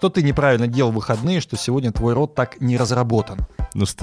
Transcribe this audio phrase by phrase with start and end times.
[0.00, 3.40] Что ты неправильно делал в выходные, что сегодня твой рот так не разработан?
[3.74, 3.94] Ж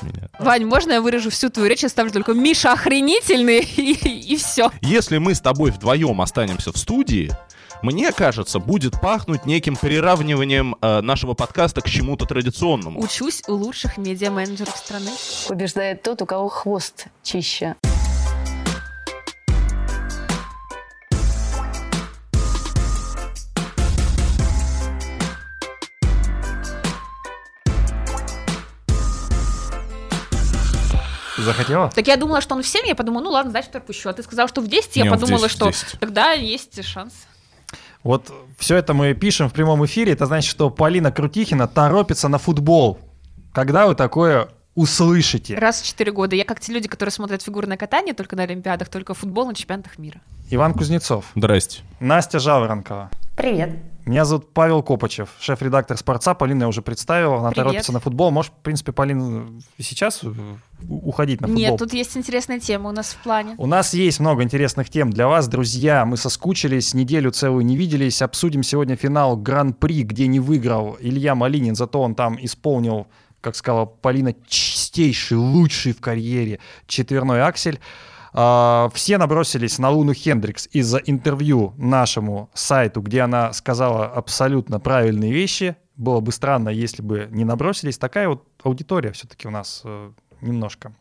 [0.00, 0.30] меня.
[0.38, 3.92] Вань, можно я выражу всю твою речь и ставлю только Миша охренительный и,
[4.32, 4.70] и все.
[4.80, 7.30] Если мы с тобой вдвоем останемся в студии,
[7.82, 12.98] мне кажется, будет пахнуть неким приравниванием э, нашего подкаста к чему-то традиционному.
[12.98, 15.10] Учусь у лучших медиа-менеджеров страны.
[15.48, 17.76] Побеждает тот, у кого хвост чище.
[31.52, 31.90] Захотела?
[31.94, 34.08] Так я думала, что он в 7, я подумала, ну ладно, значит, пропущу.
[34.08, 36.00] А ты сказал, что в 10, я Не, он в подумала, 10, в что 10.
[36.00, 37.12] тогда есть шанс.
[38.02, 40.12] Вот все это мы пишем в прямом эфире.
[40.12, 42.98] Это значит, что Полина Крутихина торопится на футбол.
[43.52, 45.56] Когда вы такое услышите?
[45.56, 46.34] Раз в 4 года.
[46.34, 49.98] Я как те люди, которые смотрят фигурное катание только на Олимпиадах, только футбол на чемпионатах
[49.98, 50.20] мира.
[50.50, 51.82] Иван Кузнецов, Здрасте.
[52.00, 53.10] Настя Жаворонкова.
[53.36, 53.70] Привет.
[54.04, 56.34] Меня зовут Павел Копачев, шеф-редактор «Спорца».
[56.34, 57.66] Полина я уже представила, она Привет.
[57.66, 58.32] торопится на футбол.
[58.32, 59.46] Может, в принципе, Полина,
[59.78, 60.32] сейчас э,
[60.88, 61.62] уходить на футбол?
[61.62, 63.54] Нет, тут есть интересная тема у нас в плане.
[63.58, 66.04] У нас есть много интересных тем для вас, друзья.
[66.04, 68.22] Мы соскучились, неделю целую не виделись.
[68.22, 73.06] Обсудим сегодня финал Гран-при, где не выиграл Илья Малинин, зато он там исполнил,
[73.40, 76.58] как сказала Полина, чистейший, лучший в карьере
[76.88, 77.78] четверной аксель.
[78.34, 85.32] А, Все набросились на Луну Хендрикс из-за интервью нашему сайту, где она сказала абсолютно правильные
[85.32, 85.76] вещи.
[85.96, 87.98] Было бы странно, если бы не набросились.
[87.98, 90.94] Такая вот аудитория все-таки у нас э, немножко.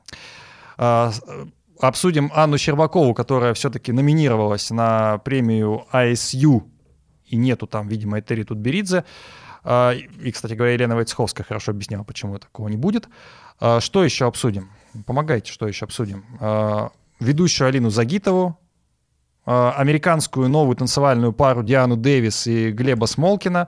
[0.78, 1.46] А, э,
[1.80, 6.64] Обсудим Анну Щербакову, которая все-таки номинировалась на премию ISU,
[7.26, 9.04] и нету там, видимо, Этери Тутберидзе.
[9.64, 13.08] А, И, кстати говоря, Елена Войцеховская хорошо объясняла, почему такого не будет.
[13.80, 14.72] Что еще обсудим?
[15.06, 16.26] Помогайте, что еще обсудим.
[17.22, 18.60] Ведущую Алину Загитову,
[19.46, 23.68] а, американскую новую танцевальную пару Диану Дэвис и Глеба Смолкина,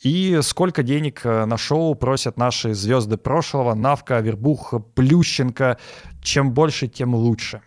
[0.00, 5.76] и сколько денег э, на шоу просят наши звезды прошлого, Навка, Вербух, Плющенко.
[6.22, 7.62] Чем больше, тем лучше.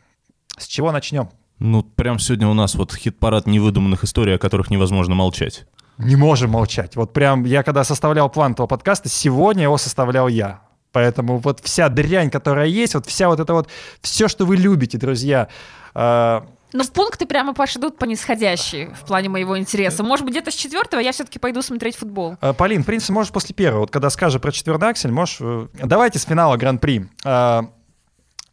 [0.57, 1.29] С чего начнем?
[1.59, 5.65] Ну, прям сегодня у нас вот хит-парад невыдуманных историй, о которых невозможно молчать.
[5.97, 6.95] Не можем молчать.
[6.95, 10.61] Вот прям я когда составлял план этого подкаста, сегодня его составлял я.
[10.91, 13.67] Поэтому вот вся дрянь, которая есть, вот вся вот это вот,
[14.01, 15.47] все, что вы любите, друзья,
[15.95, 16.41] э,
[16.73, 20.03] Ну, пункты прямо пошли по нисходящей в плане моего интереса.
[20.03, 22.37] Может быть, где-то с четвертого я все-таки пойду смотреть футбол.
[22.41, 23.81] Э, Полин, в принципе, можешь после первого.
[23.81, 25.37] Вот когда скажешь про четвертый аксель, можешь...
[25.41, 27.07] э, Давайте с финала Гран-при.
[27.25, 27.61] Э,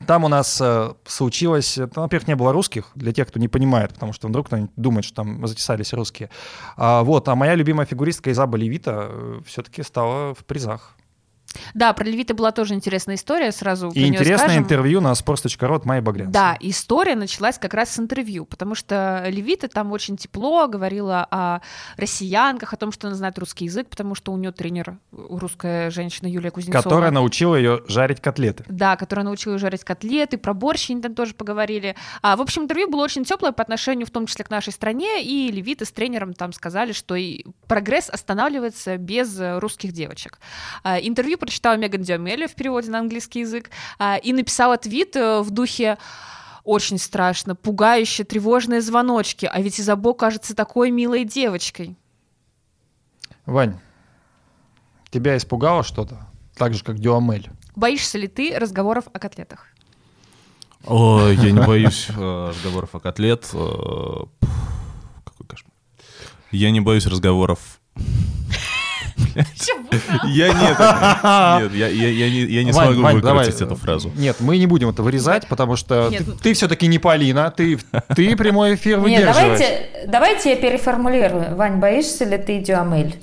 [0.07, 1.77] Там у нас э, случилось...
[1.79, 5.05] это, Во-первых, не было русских, для тех, кто не понимает, потому что вдруг кто-нибудь думает,
[5.05, 6.31] что там затесались русские.
[6.77, 9.11] А, Вот, а моя любимая фигуристка Изаба Левита
[9.45, 10.95] все-таки стала в призах.
[11.75, 14.63] Да, про Левита была тоже интересная история, сразу И интересное скажем.
[14.65, 16.33] интервью на sports.ru от Майи Багрянцевой.
[16.33, 21.61] Да, история началась как раз с интервью, потому что Левита там очень тепло говорила о
[21.97, 26.27] россиянках, о том, что она знает русский язык, потому что у нее тренер русская женщина
[26.27, 26.83] Юлия Кузнецова.
[26.83, 28.65] Которая научила ее жарить котлеты.
[28.69, 31.97] Да, которая научила её жарить котлеты, про борщ они там тоже поговорили.
[32.23, 35.23] А, в общем, интервью было очень теплое по отношению, в том числе, к нашей стране,
[35.23, 40.39] и Левита с тренером там сказали, что и прогресс останавливается без русских девочек.
[40.83, 45.41] А, интервью прочитала Меган Диомели в переводе на английский язык а, и написала твит э,
[45.41, 45.97] в духе
[46.63, 51.97] очень страшно, пугающе, тревожные звоночки, а ведь Изабо кажется такой милой девочкой.
[53.47, 53.81] Вань,
[55.11, 56.27] тебя испугало что-то?
[56.55, 57.49] Так же, как Дюамель.
[57.75, 59.69] Боишься ли ты разговоров о котлетах?
[60.85, 63.49] Ой, я не боюсь э, разговоров о котлет.
[63.55, 64.25] э,
[65.25, 65.73] Какой кошмар.
[66.51, 67.81] Я не боюсь разговоров.
[70.25, 73.73] Я нет, нет, я, я, я не, я не Вань, смогу Вань, выкрутить давай.
[73.73, 74.11] эту фразу.
[74.17, 77.51] Нет, мы не будем это вырезать, потому что Нет, ты, ну- ты все-таки не Полина,
[77.51, 77.79] ты,
[78.15, 79.35] ты прямой эфир Нет, выдерживаешь.
[79.59, 81.57] давайте, давайте я переформулирую.
[81.57, 83.17] Вань, боишься ли ты Дюамель?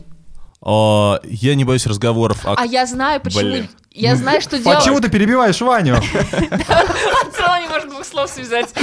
[0.61, 2.55] А, Я не боюсь разговоров о...
[2.57, 3.41] А я знаю, почему...
[3.41, 3.69] Блин.
[3.95, 4.79] Я знаю, что делать.
[4.79, 5.95] Почему ты перебиваешь Ваню?
[6.01, 8.73] В целом не может двух слов связать.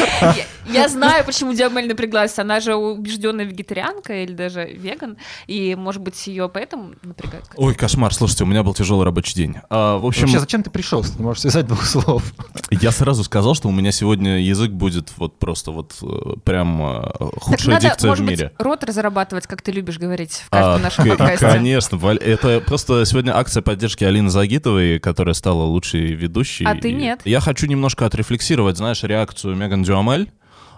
[0.67, 2.39] Я, знаю, почему Диамель напряглась.
[2.39, 5.17] Она же убежденная вегетарианка или даже веган.
[5.47, 7.45] И, может быть, ее поэтому напрягает.
[7.57, 9.57] Ой, кошмар, слушайте, у меня был тяжелый рабочий день.
[9.71, 12.23] А, в общем, Вообще, зачем ты пришел, ты не можешь связать двух слов?
[12.71, 17.03] я сразу сказал, что у меня сегодня язык будет вот просто вот э, прям э,
[17.41, 18.53] худшая дикция в мире.
[18.59, 21.47] рот разрабатывать, как ты любишь говорить в каждом А, нашем к- подкасте.
[21.47, 26.65] Конечно, это просто сегодня акция поддержки Алины Загитовой, которая стала лучшей ведущей.
[26.65, 27.21] А ты И нет.
[27.25, 30.31] Я хочу немножко отрефлексировать, знаешь, реакцию Меган Дюамель.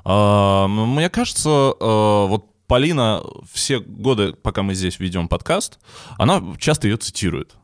[0.05, 3.23] А, Мне кажется, э, вот Полина
[3.53, 5.79] все годы, пока мы здесь ведем подкаст,
[6.19, 7.55] она часто ее цитирует.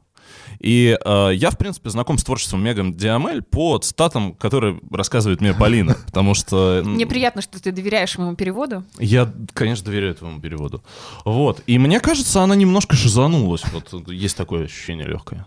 [0.59, 5.55] И э, я, в принципе, знаком с творчеством Меган Диамель по цитатам, которые рассказывает мне
[5.55, 6.83] Полина, потому что...
[6.85, 8.85] Мне приятно, что ты доверяешь моему переводу.
[8.99, 10.83] Я, конечно, доверяю твоему переводу.
[11.25, 11.63] Вот.
[11.67, 13.63] И мне кажется, она немножко шизанулась.
[13.73, 15.47] Вот есть такое ощущение легкое.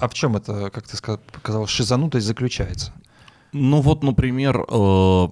[0.00, 2.92] А в чем это, как ты сказал, шизанутость заключается?
[3.52, 5.28] Ну вот, например, э,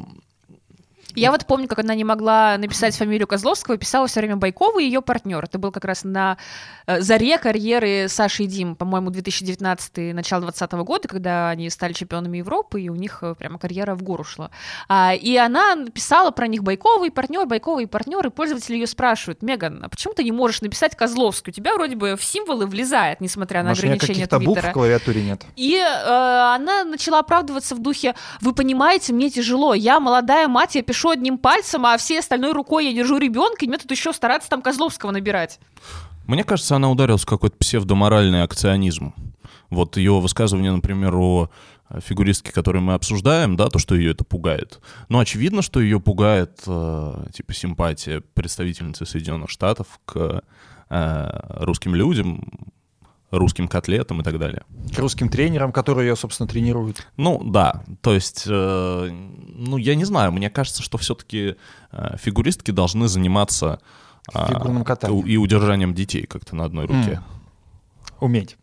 [1.19, 4.85] я вот помню, как она не могла написать фамилию Козловского, писала все время Байкова и
[4.85, 5.45] ее партнер.
[5.45, 6.39] Это был как раз на
[6.87, 12.39] э, заре карьеры Саши и Дим, по-моему, 2019 начало 2020 года, когда они стали чемпионами
[12.39, 14.51] Европы, и у них э, прямо карьера в гору шла.
[14.89, 18.87] А, и она написала про них Байкова и партнер, Байкова и партнер, и пользователи ее
[18.87, 21.51] спрашивают, Меган, а почему ты не можешь написать Козловский?
[21.51, 24.41] У тебя вроде бы в символы влезает, несмотря на Может, ограничения Твиттера.
[24.41, 25.43] букв в клавиатуре нет.
[25.57, 30.83] И э, она начала оправдываться в духе, вы понимаете, мне тяжело, я молодая мать, я
[30.83, 34.49] пишу одним пальцем, а всей остальной рукой я держу ребенка, и мне тут еще стараться
[34.49, 35.61] там Козловского набирать.
[36.27, 39.15] Мне кажется, она ударилась в какой-то псевдоморальный акционизм.
[39.71, 41.51] Вот ее высказывание, например, о
[42.01, 44.81] фигуристке, которую мы обсуждаем, да, то, что ее это пугает.
[45.09, 50.43] Но очевидно, что ее пугает, э, типа, симпатия представительницы Соединенных Штатов к
[50.91, 52.51] э, русским людям,
[53.31, 54.63] русским котлетам и так далее.
[54.95, 57.07] К русским тренерам, которые ее, собственно, тренируют.
[57.17, 57.85] Ну, да.
[58.01, 61.57] То есть, э, ну, я не знаю, мне кажется, что все-таки
[61.93, 63.81] э, фигуристки должны заниматься
[64.33, 67.21] э, фигурным катанием и удержанием детей как-то на одной руке.
[67.21, 67.23] Mm.
[68.21, 68.57] Уметь.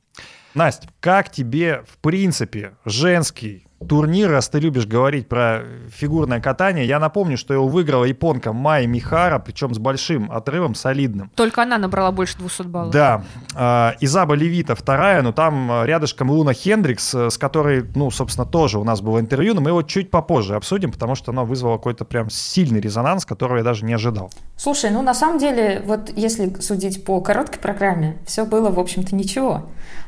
[0.53, 6.99] Настя, как тебе, в принципе, женский турнир, раз ты любишь говорить про фигурное катание, я
[6.99, 11.29] напомню, что его выиграла японка Май Михара, причем с большим отрывом, солидным.
[11.35, 12.93] Только она набрала больше 200 баллов.
[12.93, 13.23] Да.
[13.55, 18.79] Э, Изаба Левита вторая, но там рядышком Луна Хендрикс, э, с которой, ну, собственно, тоже
[18.79, 22.05] у нас было интервью, но мы его чуть попозже обсудим, потому что оно вызвало какой-то
[22.05, 24.31] прям сильный резонанс, которого я даже не ожидал.
[24.55, 29.15] Слушай, ну, на самом деле, вот если судить по короткой программе, все было, в общем-то,
[29.15, 29.65] ничего.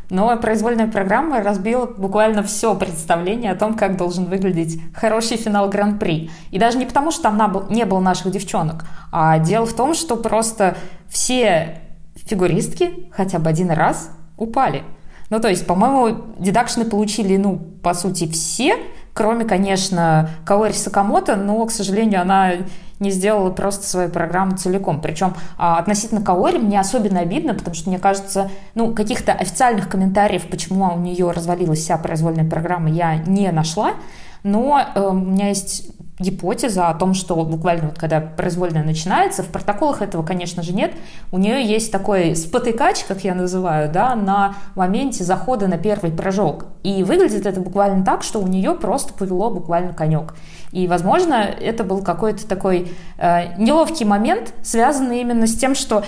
[0.10, 6.30] Но произвольная программа разбила буквально все представление о том, как должен выглядеть хороший финал Гран-при.
[6.52, 10.16] И даже не потому, что там не было наших девчонок, а дело в том, что
[10.16, 10.78] просто
[11.10, 11.82] все
[12.16, 14.84] фигуристки хотя бы один раз упали.
[15.30, 18.78] Ну, то есть, по-моему, дедакшны получили, ну, по сути, все,
[19.14, 22.52] кроме, конечно, Каори Сакамото, но, к сожалению, она
[23.00, 25.02] не сделала просто свою программу целиком.
[25.02, 30.48] Причем а, относительно Каори мне особенно обидно, потому что, мне кажется, ну, каких-то официальных комментариев,
[30.50, 33.94] почему у нее развалилась вся произвольная программа, я не нашла.
[34.44, 39.48] Но э, у меня есть гипотеза о том, что буквально вот когда произвольная начинается, в
[39.48, 40.94] протоколах этого, конечно же, нет.
[41.32, 46.66] У нее есть такой спотыкач, как я называю, да, на моменте захода на первый прыжок.
[46.82, 50.34] И выглядит это буквально так, что у нее просто повело буквально конек.
[50.72, 56.04] И, возможно, это был какой-то такой э, неловкий момент, связанный именно с тем, что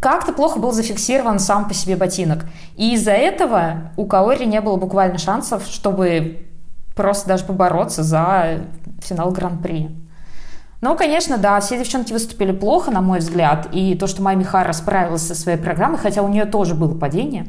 [0.00, 2.44] как-то плохо был зафиксирован сам по себе ботинок.
[2.76, 6.51] И из-за этого у Каори не было буквально шансов, чтобы
[6.94, 8.64] просто даже побороться за
[9.00, 9.90] финал Гран-при.
[10.80, 14.72] Ну, конечно, да, все девчонки выступили плохо, на мой взгляд, и то, что Майя Михара
[14.72, 17.46] справилась со своей программой, хотя у нее тоже было падение,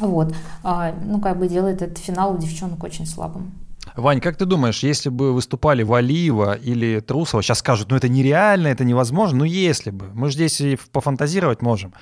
[0.00, 0.34] вот,
[0.64, 3.52] а, ну, как бы делает этот финал у девчонок очень слабым.
[3.94, 8.68] Вань, как ты думаешь, если бы выступали Валиева или Трусова, сейчас скажут, ну это нереально,
[8.68, 11.92] это невозможно, ну если бы, мы же здесь и пофантазировать можем,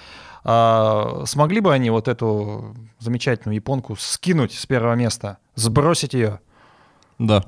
[0.45, 6.41] а, смогли бы они вот эту замечательную японку скинуть с первого места, сбросить ее?
[7.19, 7.45] Да.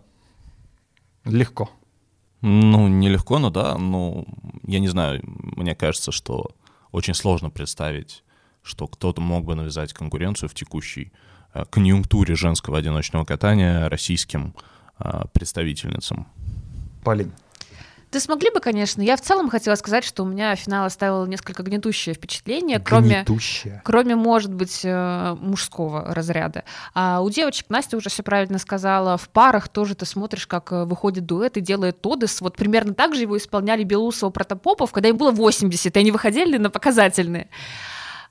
[1.24, 1.70] Легко.
[2.40, 3.76] Ну, нелегко, но да.
[3.76, 4.26] Ну,
[4.66, 6.50] я не знаю, мне кажется, что
[6.90, 8.24] очень сложно представить,
[8.62, 11.12] что кто-то мог бы навязать конкуренцию в текущей
[11.54, 14.54] э, конъюнктуре женского одиночного катания российским
[14.98, 16.26] э, представительницам.
[17.04, 17.32] Полин.
[18.12, 19.02] Да смогли бы, конечно.
[19.02, 23.24] Я в целом хотела сказать, что у меня финал оставил несколько гнетущее впечатление, кроме,
[23.84, 26.64] кроме, может быть, э, мужского разряда.
[26.92, 29.16] А у девочек Настя уже все правильно сказала.
[29.16, 32.40] В парах тоже ты смотришь, как э, выходит дуэт и делает Тодес.
[32.40, 36.56] Вот примерно так же его исполняли Белусова Протопопов, когда им было 80, и они выходили
[36.56, 37.48] на показательные.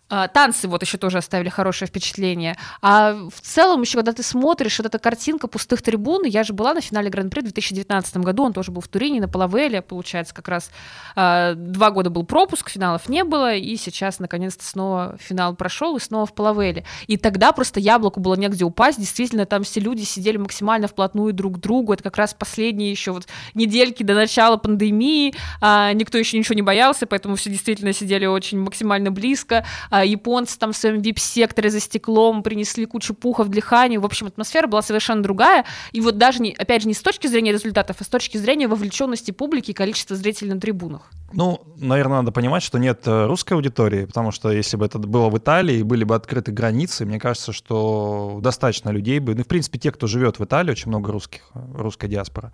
[0.10, 2.58] А, танцы вот еще тоже оставили хорошее впечатление.
[2.82, 6.74] А в целом еще, когда ты смотришь, вот эта картинка пустых трибун, я же была
[6.74, 10.48] на финале Гран-при в 2019 году, он тоже был в Турине, на Палавеле, получается, как
[10.48, 10.72] раз
[11.16, 16.00] э, два года был пропуск, финалов не было, и сейчас, наконец-то, снова финал прошел, и
[16.00, 16.86] снова в Палавеле.
[17.08, 21.58] И тогда просто яблоку было негде упасть, действительно, там все люди сидели максимально вплотную друг
[21.58, 26.38] к другу, это как раз последние еще вот недельки до начала пандемии, э, никто еще
[26.38, 31.02] ничего не боялся, поэтому все действительно сидели очень максимально близко, а, японцы там в своем
[31.02, 33.98] вип-секторе за стеклом принесли кучу пухов для Хани.
[33.98, 35.66] В общем, атмосфера была совершенно другая.
[35.92, 38.68] И вот даже, не, опять же, не с точки зрения результатов, а с точки зрения
[38.68, 41.12] вовлеченности публики и количества зрителей на трибунах.
[41.32, 45.30] Ну, наверное, надо понимать, что нет э, русской аудитории, потому что если бы это было
[45.30, 49.78] в Италии, были бы открыты границы, мне кажется, что достаточно людей бы, ну, в принципе,
[49.78, 52.52] те, кто живет в Италии, очень много русских, э, русской диаспоры,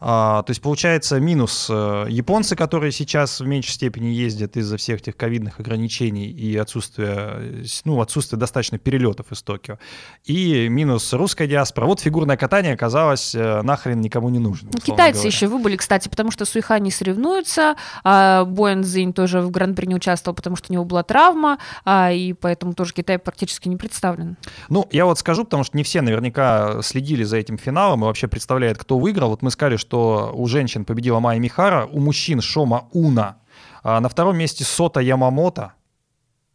[0.00, 5.00] а, то есть получается минус э, японцы, которые сейчас в меньшей степени ездят из-за всех
[5.00, 9.78] этих ковидных ограничений и отсутствия, ну, отсутствия достаточно перелетов из Токио.
[10.24, 11.84] И минус русская диаспора.
[11.84, 14.70] Вот фигурное катание оказалось э, нахрен никому не нужно.
[14.72, 15.28] Ну, китайцы говоря.
[15.28, 19.94] еще выбыли, кстати, потому что Суиха не соревнуются, а Боэн Зинь тоже в Гран-при не
[19.94, 24.38] участвовал, потому что у него была травма, а, и поэтому тоже Китай практически не представлен.
[24.70, 28.28] Ну, я вот скажу, потому что не все наверняка следили за этим финалом и вообще
[28.28, 29.28] представляют, кто выиграл.
[29.28, 33.38] Вот мы сказали, что что у женщин победила Майя Михара, у мужчин Шома Уна,
[33.82, 35.72] а на втором месте Сота Ямамото,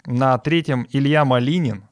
[0.05, 1.83] на третьем Илья Малинин.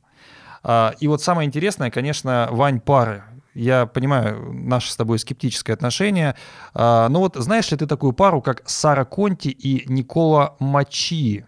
[0.64, 3.26] А, и вот самое интересное, конечно, Вань Пары.
[3.54, 6.36] Я понимаю наше с тобой скептическое отношение.
[6.74, 11.46] А, но вот знаешь ли ты такую пару, как Сара Конти и Никола Мачи?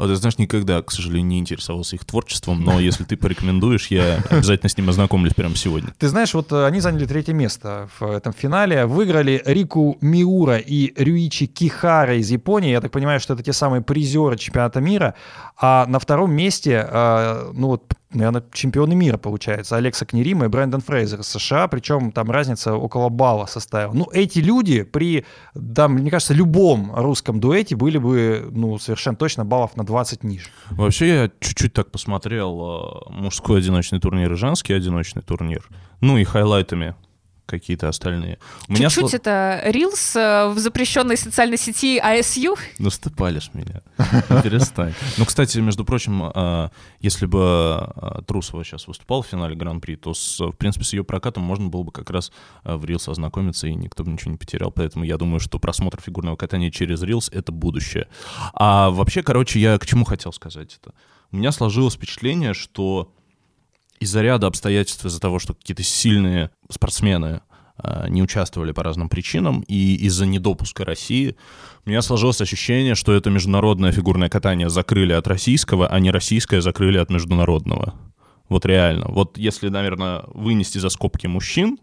[0.00, 4.22] А ты знаешь, никогда, к сожалению, не интересовался их творчеством, но если ты порекомендуешь, я
[4.30, 5.92] обязательно с ним ознакомлюсь прямо сегодня.
[5.98, 10.94] Ты знаешь, вот э, они заняли третье место в этом финале, выиграли Рику Миура и
[10.96, 12.70] Рюичи Кихара из Японии.
[12.70, 15.14] Я так понимаю, что это те самые призеры чемпионата мира.
[15.60, 19.76] А на втором месте, э, ну вот наверное, чемпионы мира, получается.
[19.76, 23.92] Алекса Кнерима и Брэндон Фрейзер из США, причем там разница около балла составила.
[23.92, 25.24] Ну, эти люди при,
[25.74, 30.48] там, мне кажется, любом русском дуэте были бы, ну, совершенно точно баллов на 20 ниже.
[30.70, 35.68] Вообще, я чуть-чуть так посмотрел э, мужской одиночный турнир и женский одиночный турнир.
[36.00, 36.94] Ну и хайлайтами
[37.50, 38.38] какие-то остальные.
[38.68, 39.16] У Чуть-чуть сло...
[39.16, 42.56] это Reels э, в запрещенной социальной сети ISU.
[42.78, 43.82] Ну, ты палишь меня.
[44.42, 44.94] Перестань.
[45.18, 50.12] Ну, кстати, между прочим, а, если бы а, Трусова сейчас выступал в финале Гран-при, то,
[50.14, 52.30] в принципе, с ее прокатом можно было бы как раз
[52.64, 54.70] в Reels ознакомиться, и никто бы ничего не потерял.
[54.70, 58.06] Поэтому я думаю, что просмотр фигурного катания через Reels— это будущее.
[58.54, 60.94] А вообще, короче, я к чему хотел сказать это?
[61.32, 63.12] У меня сложилось впечатление, что
[64.00, 67.42] из-за ряда обстоятельств, из-за того, что какие-то сильные спортсмены
[67.82, 71.36] э, не участвовали по разным причинам, и из-за недопуска России
[71.84, 76.60] у меня сложилось ощущение, что это международное фигурное катание закрыли от российского, а не российское
[76.60, 77.94] закрыли от международного.
[78.48, 79.06] Вот реально.
[79.08, 81.78] Вот если, наверное, вынести за скобки мужчин,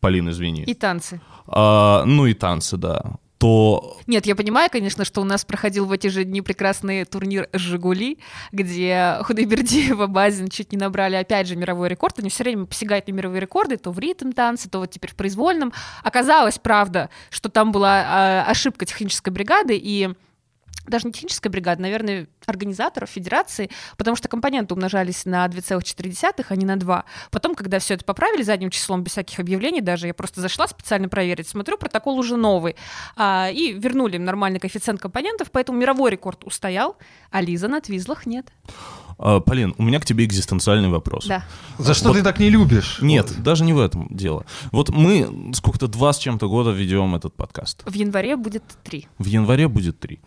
[0.00, 0.64] Полин, извини.
[0.64, 1.22] И танцы.
[1.46, 3.98] А, ну и танцы, да то...
[4.06, 8.18] Нет, я понимаю, конечно, что у нас проходил в эти же дни прекрасный турнир «Жигули»,
[8.52, 12.18] где Худайбердиева, Базин чуть не набрали, опять же, мировой рекорд.
[12.20, 15.14] Они все время посягают на мировые рекорды, то в ритм танце, то вот теперь в
[15.14, 15.74] произвольном.
[16.02, 20.14] Оказалось, правда, что там была э, ошибка технической бригады, и
[20.86, 26.64] даже не техническая бригада, наверное, организаторов, федерации, потому что компоненты умножались на 2,4, а не
[26.64, 27.04] на 2.
[27.30, 31.08] Потом, когда все это поправили задним числом, без всяких объявлений, даже я просто зашла специально
[31.08, 32.76] проверить, смотрю, протокол уже новый,
[33.16, 36.96] а, и вернули нормальный коэффициент компонентов, поэтому мировой рекорд устоял,
[37.30, 38.52] а Лиза на твизлах нет.
[39.18, 41.26] А, Полин, у меня к тебе экзистенциальный вопрос.
[41.26, 41.44] Да.
[41.78, 42.98] За что вот, ты так не любишь?
[43.00, 43.42] Нет, вот.
[43.42, 44.44] даже не в этом дело.
[44.72, 47.82] Вот мы сколько-то два с чем-то года ведем этот подкаст.
[47.86, 49.06] В январе будет три.
[49.18, 50.20] В январе будет три.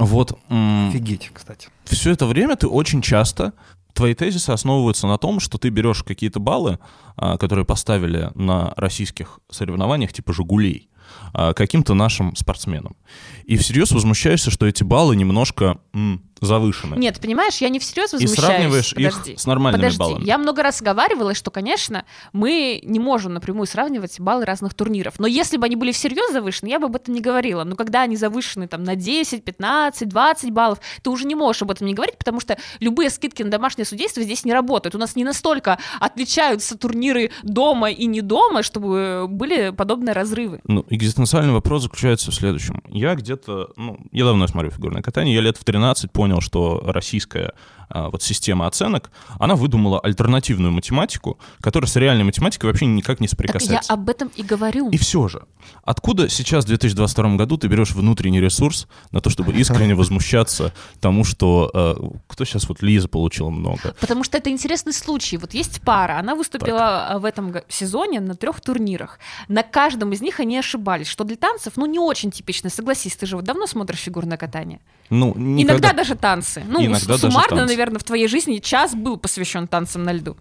[0.00, 0.36] Вот.
[0.48, 1.68] Офигеть, кстати.
[1.84, 3.52] Все это время ты очень часто
[3.92, 6.78] твои тезисы основываются на том, что ты берешь какие-то баллы,
[7.16, 10.88] а, которые поставили на российских соревнованиях типа «Жигулей»,
[11.32, 12.96] а, каким-то нашим спортсменам.
[13.44, 16.96] И всерьез возмущаешься, что эти баллы немножко м, завышены.
[16.96, 18.38] Нет, понимаешь, я не всерьез возмущаюсь.
[18.38, 19.32] И сравниваешь Подожди.
[19.32, 19.98] их с нормальными Подожди.
[19.98, 20.24] баллами.
[20.24, 25.18] Я много раз говорила, что, конечно, мы не можем напрямую сравнивать баллы разных турниров.
[25.18, 27.64] Но если бы они были всерьез завышены, я бы об этом не говорила.
[27.64, 31.70] Но когда они завышены там на 10, 15, 20 баллов, ты уже не можешь об
[31.70, 34.94] этом не говорить, потому что любые скидки на домашнее судейство здесь не работают.
[34.94, 40.60] У нас не настолько отличаются турниры дома и не дома, чтобы были подобные разрывы.
[40.64, 42.82] Ну, экзистенциальный вопрос заключается в следующем.
[42.88, 47.54] Я где-то, ну, я давно смотрю фигурное катание, я лет в 13 понял, что российская
[47.92, 53.88] вот система оценок, она выдумала альтернативную математику, которая с реальной математикой вообще никак не соприкасается.
[53.88, 54.90] Так я об этом и говорю.
[54.90, 55.42] И все же,
[55.84, 61.24] откуда сейчас в 2022 году ты берешь внутренний ресурс на то, чтобы искренне возмущаться тому,
[61.24, 61.94] что э,
[62.28, 63.94] кто сейчас вот Лиза получила много?
[64.00, 65.36] Потому что это интересный случай.
[65.36, 67.10] Вот есть пара, она выступила так.
[67.10, 69.18] А, в этом сезоне на трех турнирах.
[69.48, 72.70] На каждом из них они ошибались, что для танцев, ну, не очень типично.
[72.70, 74.80] Согласись, ты же вот давно смотришь фигурное катание.
[75.10, 75.72] Ну, никогда...
[75.72, 76.62] Иногда даже танцы.
[76.68, 80.36] Ну, Иногда суммарно, даже танцы наверное, в твоей жизни час был посвящен танцам на льду.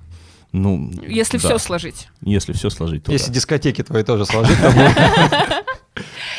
[0.51, 1.48] Ну, если да.
[1.48, 2.08] все сложить.
[2.22, 3.34] Если все сложить, то Если да.
[3.36, 4.74] дискотеки твои тоже сложить, то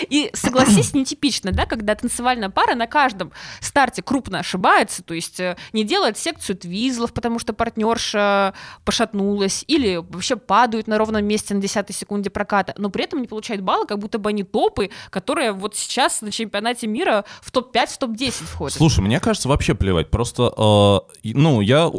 [0.08, 5.56] И согласись, нетипично, да, когда танцевальная пара на каждом старте крупно ошибается, то есть э,
[5.72, 11.60] не делает секцию твизлов, потому что партнерша пошатнулась, или вообще падают на ровном месте на
[11.60, 15.52] десятой секунде проката, но при этом не получают баллы, как будто бы они топы, которые
[15.52, 18.76] вот сейчас на чемпионате мира в топ-5, в топ-10 входят.
[18.76, 20.10] Слушай, мне кажется, вообще плевать.
[20.10, 21.90] Просто, э, ну, я,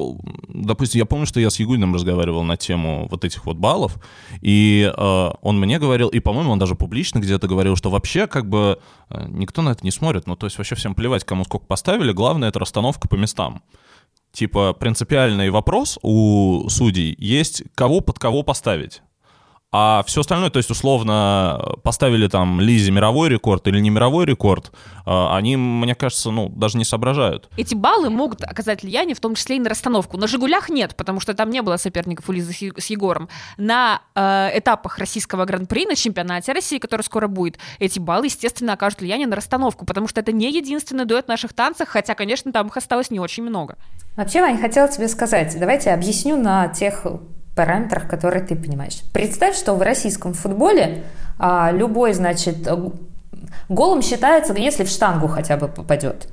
[0.48, 3.98] допустим, я помню, что я с Ягудиным разговаривал на тему вот этих вот баллов,
[4.42, 8.48] и э, он мне говорил, и, по-моему, он даже публично где-то говорил, что вообще как
[8.48, 8.80] бы
[9.10, 12.14] э, никто на это не смотрит, ну, то есть вообще всем плевать, кому сколько поставили,
[12.14, 13.62] главное— это расстановка по местам.
[14.32, 19.02] Типа принципиальный вопрос у судей есть, кого под кого поставить.
[19.74, 24.74] А все остальное, то есть, условно, поставили там Лизе мировой рекорд или не мировой рекорд,
[25.06, 27.50] а, они, мне кажется, ну, даже не соображают.
[27.56, 30.18] Эти баллы могут оказать влияние, в том числе и на расстановку.
[30.18, 33.30] На «Жигулях» нет, потому что там не было соперников у Лизы с Егором.
[33.56, 39.00] На э, этапах российского гран-при, на чемпионате России, который скоро будет, эти баллы, естественно, окажут
[39.00, 42.68] влияние на расстановку, потому что это не единственный дуэт в наших танцах, хотя, конечно, там
[42.68, 43.78] их осталось не очень много.
[44.18, 47.06] Вообще, Ваня, хотела тебе сказать, давайте объясню на тех
[47.56, 49.02] параметрах, которые ты понимаешь.
[49.14, 51.04] Представь, что в российском футболе
[51.38, 52.68] а, любой, значит,
[53.70, 56.28] голом считается, если в штангу хотя бы попадет.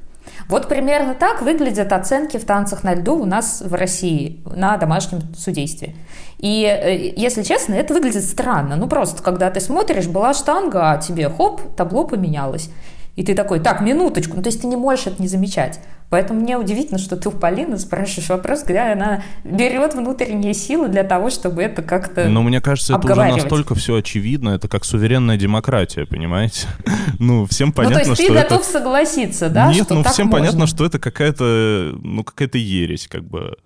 [0.48, 5.34] Вот примерно так выглядят оценки в танцах на льду у нас в России на домашнем
[5.34, 5.94] судействе.
[6.38, 8.76] И, э, если честно, это выглядит странно.
[8.76, 12.70] Ну, просто, когда ты смотришь, была штанга, а тебе, хоп, табло поменялось.
[13.16, 15.80] И ты такой, так, минуточку, ну, то есть ты не можешь это не замечать.
[16.10, 21.04] Поэтому мне удивительно, что ты у Полины спрашиваешь вопрос, где она берет внутренние силы для
[21.04, 25.36] того, чтобы это как-то Но мне кажется, это уже настолько все очевидно, это как суверенная
[25.36, 26.66] демократия, понимаете?
[27.18, 29.72] Ну, всем понятно, что Ну, то есть ты готов согласиться, да?
[29.72, 33.56] Нет, ну, всем понятно, что это какая-то, ну, какая-то ересь, как бы.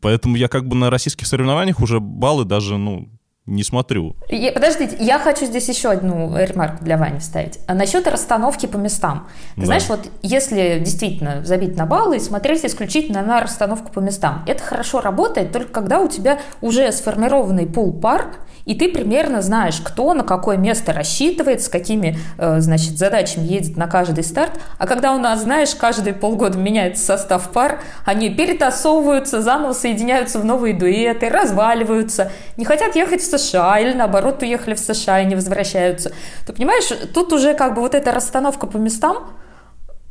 [0.00, 3.08] Поэтому я как бы на российских соревнованиях уже баллы даже, ну,
[3.46, 4.16] не смотрю.
[4.28, 7.60] Я, подождите, я хочу здесь еще одну ремарку для Вани вставить.
[7.66, 9.28] А насчет расстановки по местам.
[9.54, 9.66] Ты да.
[9.66, 14.62] знаешь, вот если действительно забить на баллы и смотреть исключительно на расстановку по местам, это
[14.62, 20.12] хорошо работает только когда у тебя уже сформированный пул пар, и ты примерно знаешь, кто
[20.12, 24.52] на какое место рассчитывает, с какими, э, значит, задачами едет на каждый старт.
[24.76, 30.44] А когда у нас, знаешь, каждые полгода меняется состав пар, они перетасовываются, заново соединяются в
[30.44, 35.36] новые дуэты, разваливаются, не хотят ехать в США или, наоборот, уехали в США и не
[35.36, 36.12] возвращаются.
[36.44, 39.30] Ты понимаешь, тут уже как бы вот эта расстановка по местам,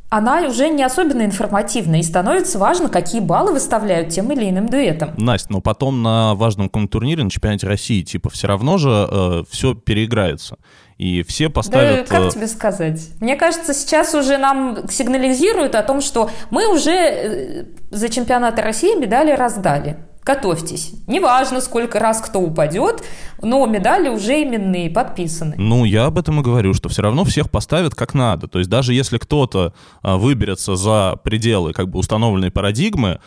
[0.08, 5.14] она уже не особенно информативна, и становится важно, какие баллы выставляют тем или иным дуэтом.
[5.16, 9.74] Настя, но потом на важном турнире, на чемпионате России, типа, все равно же э, все
[9.74, 10.58] переиграется.
[10.96, 12.08] И все поставят...
[12.08, 13.08] Да, как э, тебе сказать?
[13.20, 18.98] Мне кажется, сейчас уже нам сигнализируют о том, что мы уже э, за чемпионат России
[18.98, 20.92] медали раздали готовьтесь.
[21.06, 23.04] Неважно, сколько раз кто упадет,
[23.40, 25.54] но медали уже именные, подписаны.
[25.56, 28.48] Ну, я об этом и говорю, что все равно всех поставят как надо.
[28.48, 33.20] То есть даже если кто-то а, выберется за пределы как бы установленной парадигмы,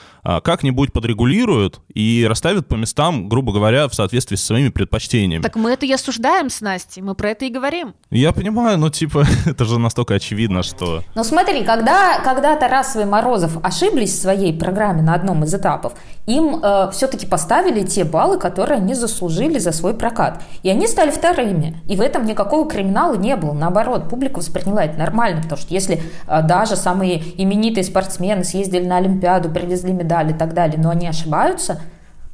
[0.44, 5.42] как-нибудь подрегулируют и расставят по местам, грубо говоря, в соответствии с своими предпочтениями.
[5.42, 7.94] Так мы это и осуждаем с Настей, мы про это и говорим.
[8.12, 11.04] Я понимаю, но типа это же настолько очевидно, что...
[11.16, 15.94] Ну смотри, когда, когда Тарасов и Морозов ошиблись в своей программе на одном из этапов,
[16.26, 20.44] им э, все-таки поставили те баллы, которые они заслужили за свой прокат.
[20.62, 21.82] И они стали вторыми.
[21.88, 23.54] И в этом никакого криминала не было.
[23.54, 28.98] Наоборот, публика восприняла это нормально, потому что если э, даже самые именитые спортсмены съездили на
[28.98, 31.82] Олимпиаду, привезли медали и так далее, но они ошибаются,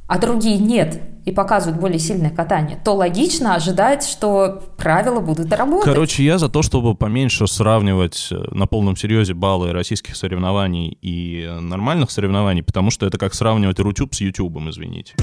[0.06, 5.84] а другие нет, и показывают более сильное катание, то логично ожидать, что правила будут работать.
[5.84, 11.48] Короче, я за то, чтобы поменьше сравнивать э, на полном серьезе баллы российских соревнований и
[11.60, 15.14] нормальных соревнований, потому что это как сравнивать Рутюб с Ютубом, извините.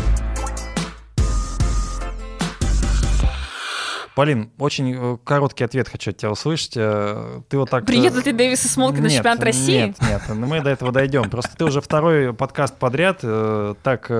[4.15, 6.73] Полин, очень э, короткий ответ хочу от тебя услышать.
[6.75, 7.85] Э, ты вот так...
[7.85, 9.87] Приедут ли Дэвис и Смолки на чемпионат России?
[9.87, 11.29] Нет, нет, мы до этого дойдем.
[11.31, 14.11] Просто ты уже второй подкаст подряд э, так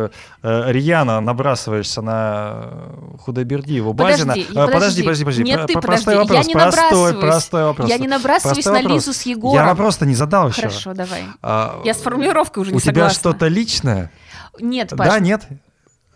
[0.42, 2.74] рьяно набрасываешься на
[3.20, 4.34] Худайбердиеву, Базина.
[4.54, 5.44] Подожди, подожди, подожди.
[5.44, 7.90] Нет, ты простой вопрос, простой, простой вопрос.
[7.90, 9.56] Я не набрасываюсь на Лизу с Егором.
[9.56, 10.62] Я вопрос-то не задал еще.
[10.62, 11.24] Хорошо, давай.
[11.42, 13.06] А, я с формулировкой уже не согласна.
[13.06, 14.12] У тебя что-то личное?
[14.60, 15.08] Нет, Паш.
[15.08, 15.48] Да, нет?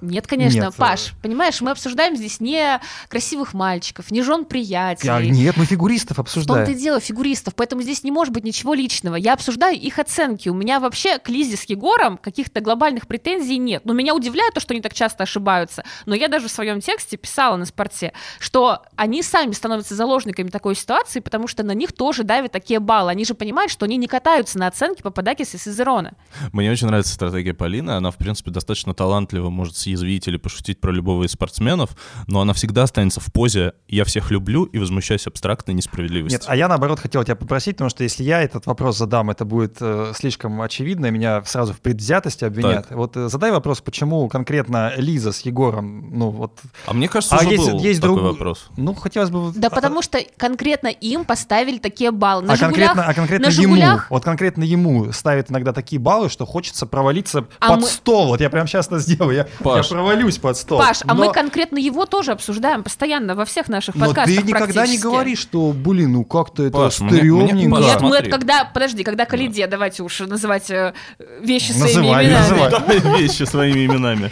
[0.02, 0.76] Нет, конечно, нет.
[0.76, 5.12] Паш, понимаешь, мы обсуждаем здесь не красивых мальчиков, не жен приятелей.
[5.12, 6.64] А, нет, мы фигуристов обсуждаем.
[6.64, 9.16] В том-то и дело, фигуристов, поэтому здесь не может быть ничего личного.
[9.16, 10.50] Я обсуждаю их оценки.
[10.50, 13.86] У меня вообще к Лизе с Егором каких-то глобальных претензий нет.
[13.86, 15.84] Но меня удивляет то, что они так часто ошибаются.
[16.06, 20.76] Но я даже в своем тексте писала на спорте, что они сами становятся заложниками такой
[20.76, 23.12] ситуации, потому что на них тоже давят такие баллы.
[23.12, 26.14] Они же понимают, что они не катаются на оценки по Падакис и Сизерона.
[26.54, 27.92] Мне очень нравится стратегия Полины.
[27.92, 31.92] Она, в принципе, достаточно талантливо может съязвить или пошутить про любого из спортсменов,
[32.28, 36.40] но она всегда останется в позе «я всех люблю» и возмущаюсь абстрактной несправедливостью.
[36.40, 39.46] Нет, а я наоборот хотел тебя попросить, потому что если я этот вопрос задам, это
[39.46, 42.90] будет э, слишком очевидно, и меня сразу в предвзятости обвинят.
[42.90, 42.98] Так.
[42.98, 46.60] Вот э, задай вопрос, почему конкретно Лиза с Егором, ну вот...
[46.86, 48.68] А мне кажется, А уже есть- был есть такой друг- вопрос.
[48.76, 49.54] Ну, хотелось бы...
[49.56, 52.44] Да а- потому что конкретно им поставили такие баллы.
[52.46, 56.00] На а «Жигулях», конкретно, а конкретно на ему, «Жигулях» вот конкретно ему ставят иногда такие
[56.00, 58.28] баллы, что хочется провалиться А под мы- стол.
[58.28, 59.48] Вот я прям сейчас это сделаю, я,
[59.78, 59.88] Паш.
[59.90, 60.80] я провалюсь под стол.
[60.80, 64.44] Паш, а Но- мы конкретно его тоже обсуждаем постоянно во всех наших Но подкастах ты
[64.44, 67.80] никогда не говоришь, что, блин, ну как-то это стрёмненько.
[67.82, 68.28] Нет, мы смотри.
[68.28, 70.94] это когда, подожди, когда Калиде, давайте уж называть э,
[71.42, 72.42] вещи своими Называй, именами.
[72.42, 72.72] называй.
[72.72, 74.32] Давай вещи своими именами.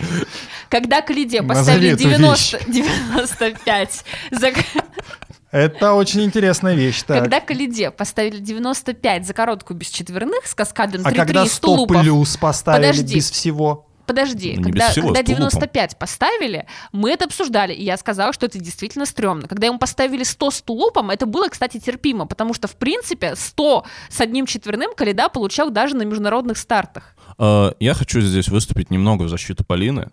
[0.70, 4.52] Когда Калиде поставили эту 90, 95, за-
[5.52, 7.04] Это очень интересная вещь.
[7.04, 7.20] так.
[7.20, 11.56] когда Калиде поставили 95 за короткую без четверных с каскадом а 3-3 когда и 100
[11.56, 12.02] стулупов.
[12.02, 13.16] плюс поставили Подожди.
[13.16, 13.85] без всего?
[14.06, 15.50] Подожди, Ну, когда, всего, когда с тулупом.
[15.52, 19.48] 95 поставили, мы это обсуждали, и я сказала, что это действительно стрёмно.
[19.48, 23.86] Когда ему поставили 100 с тулупом, это было, кстати, терпимо, потому что, в принципе, 100
[24.10, 27.16] с одним четверным Калида получал даже на международных стартах.
[27.38, 30.12] Э, Я хочу здесь выступить немного в защиту Полины.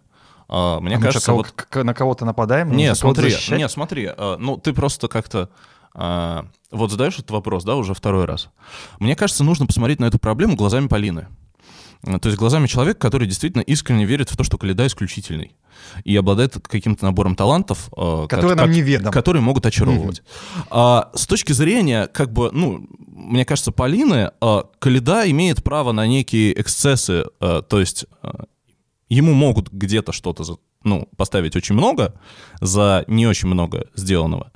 [0.48, 2.72] Э, Мне А кажется, что, вот на кого-то нападаем?
[2.72, 5.48] Не, смотри, не, смотри, э, ну ты просто как-то
[5.94, 8.48] э, вот задаешь этот вопрос, да, уже второй раз.
[8.98, 11.28] Мне кажется, нужно посмотреть на эту проблему глазами Полины.
[12.04, 15.54] Э, То есть глазами человека, который действительно искренне верит в то, что Каледа исключительный
[16.04, 19.12] и обладает каким-то набором талантов, э, Который ко- нам неведом.
[19.12, 20.22] которые могут очаровывать.
[20.70, 26.06] А, с точки зрения, как бы, ну, мне кажется, Полины, э, Каледа имеет право на
[26.06, 28.30] некие эксцессы, э, то есть э,
[29.08, 30.44] ему могут где-то что-то,
[30.84, 32.14] ну, поставить очень много
[32.60, 34.50] за не очень много сделанного.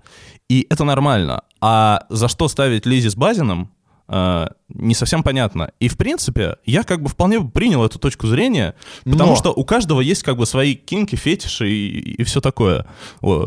[0.48, 1.42] И это нормально.
[1.60, 3.70] А за что ставить Лизи с Базином,
[4.08, 5.72] не совсем понятно.
[5.80, 9.36] И, в принципе, я как бы вполне принял эту точку зрения, потому Но.
[9.36, 12.86] что у каждого есть как бы свои кинки, фетиши и, все такое.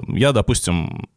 [0.08, 1.08] Я, допустим,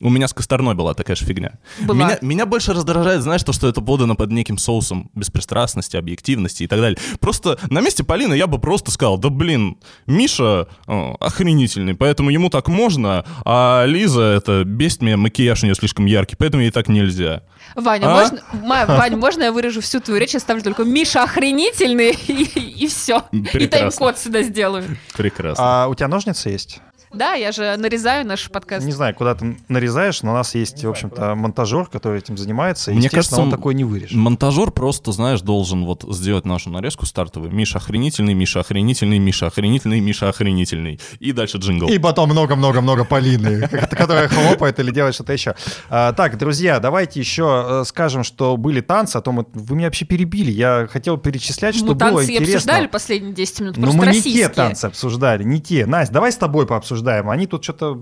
[0.00, 1.58] у меня с Косторной была такая же фигня.
[1.80, 1.94] Была.
[1.96, 6.66] Меня, меня больше раздражает, знаешь, то, что это подано под неким соусом беспристрастности, объективности и
[6.66, 6.98] так далее.
[7.20, 12.48] Просто на месте Полины я бы просто сказал, да блин, Миша э, охренительный, поэтому ему
[12.48, 16.88] так можно, а Лиза, это бесит меня, макияж у нее слишком яркий, поэтому ей так
[16.88, 17.42] нельзя.
[17.74, 18.20] Ваня, А?
[18.20, 23.24] можно, Ма- Вань, можно я вырежу всю твою речь, оставлю только Миша охренительный и, все.
[23.32, 24.84] И тайм-код сюда сделаю.
[25.16, 25.84] Прекрасно.
[25.84, 26.80] А у тебя ножницы есть?
[27.12, 28.84] Да, я же нарезаю наш подкаст.
[28.84, 32.90] Не знаю, куда ты нарезаешь, но у нас есть, в общем-то, монтажер, который этим занимается.
[32.90, 34.16] и, Мне кажется, он такой не вырежет.
[34.16, 37.52] Монтажер просто, знаешь, должен вот сделать нашу нарезку стартовую.
[37.52, 41.00] Миша охренительный, Миша охренительный, Миша охренительный, Миша охренительный.
[41.18, 41.88] И дальше джингл.
[41.88, 45.54] И потом много-много-много Полины, которая хлопает или делает что-то еще.
[45.88, 49.86] А, Так, друзья, давайте еще э, скажем, что были танцы, а то мы, вы меня
[49.86, 50.50] вообще перебили.
[50.50, 52.88] Я хотел перечислять, что Мы было танцы и обсуждали интересно.
[52.88, 55.86] последние 10 минут, просто мы не те танцы обсуждали, не те.
[55.86, 56.97] Настя, давай с тобой пообсуждаем.
[57.30, 58.00] Они тут что-то...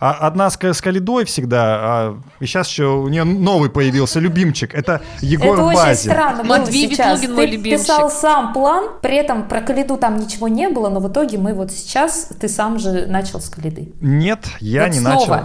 [0.00, 4.74] а одна с, с Калидой всегда, а, и сейчас еще у нее новый появился любимчик.
[4.74, 6.10] Это Егор Это очень Базин.
[6.12, 7.20] странно было Матвей сейчас.
[7.20, 7.80] Ветлугин мой Ты любимчик.
[7.80, 11.54] писал сам план, при этом про Калиду там ничего не было, но в итоге мы
[11.54, 13.92] вот сейчас, ты сам же начал с Калиды.
[14.00, 15.16] Нет, я Вот не снова.
[15.18, 15.44] начал.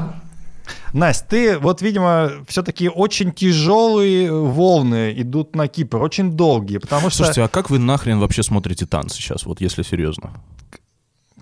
[0.93, 7.17] Настя, ты вот, видимо, все-таки очень тяжелые волны идут на Кипр, очень долгие, потому что...
[7.17, 10.33] Слушайте, а как вы нахрен вообще смотрите танцы сейчас, вот если серьезно?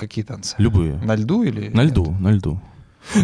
[0.01, 0.55] Какие танцы?
[0.57, 0.95] Любые.
[1.03, 1.69] На льду или...
[1.69, 2.59] На льду, на льду.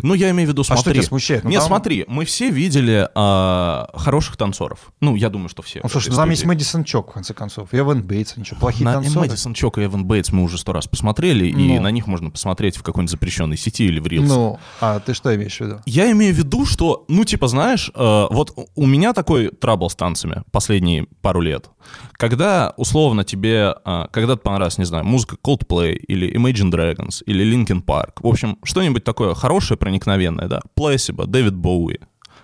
[0.03, 0.93] Ну, я имею в виду, А что смотри.
[0.93, 1.43] тебя смущает?
[1.43, 4.91] Ну, Нет, там- смотри, мы все видели а, хороших танцоров.
[5.01, 5.81] Ну, я думаю, что все.
[5.83, 6.45] Ну, слушай, ну, там есть.
[6.45, 7.73] Мэдисон Чок, в конце концов.
[7.73, 9.27] И Эван Бейтс, они что, плохие на танцоры?
[9.27, 11.81] Мэдисон Чок и Эван Бейтс мы уже сто раз посмотрели, и Ну.
[11.81, 14.25] на них можно посмотреть в какой-нибудь запрещенной сети или в Reels.
[14.27, 15.79] Ну, а ты что имеешь в виду?
[15.85, 19.95] Я имею в виду, что, ну, типа, знаешь, э, вот у меня такой трабл с
[19.95, 21.69] танцами последние пару лет.
[22.17, 27.85] Когда, условно, тебе, э, когда-то понравилась, не знаю, музыка Coldplay или Imagine Dragons или Linkin
[27.85, 31.99] Park, в общем, что-нибудь такое хорошее, проникновенное, да, Placebo, Дэвид Боуи,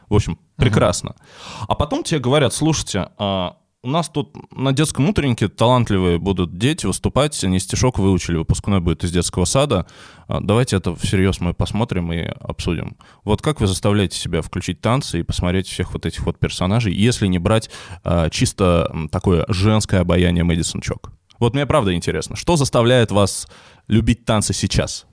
[0.09, 1.15] в общем, прекрасно.
[1.67, 6.85] А потом тебе говорят, слушайте, а, у нас тут на детском утреннике талантливые будут дети
[6.85, 9.85] выступать, они стишок выучили, выпускной будет из детского сада.
[10.27, 12.95] А, Давайте это всерьез мы посмотрим и обсудим.
[13.25, 17.27] Вот как вы заставляете себя включить танцы и посмотреть всех вот этих вот персонажей, если
[17.27, 17.69] не брать
[18.03, 21.11] а, чисто такое женское обаяние Мэдисон Чок?
[21.39, 23.49] Вот мне правда интересно, что заставляет вас
[23.89, 25.05] любить танцы сейчас?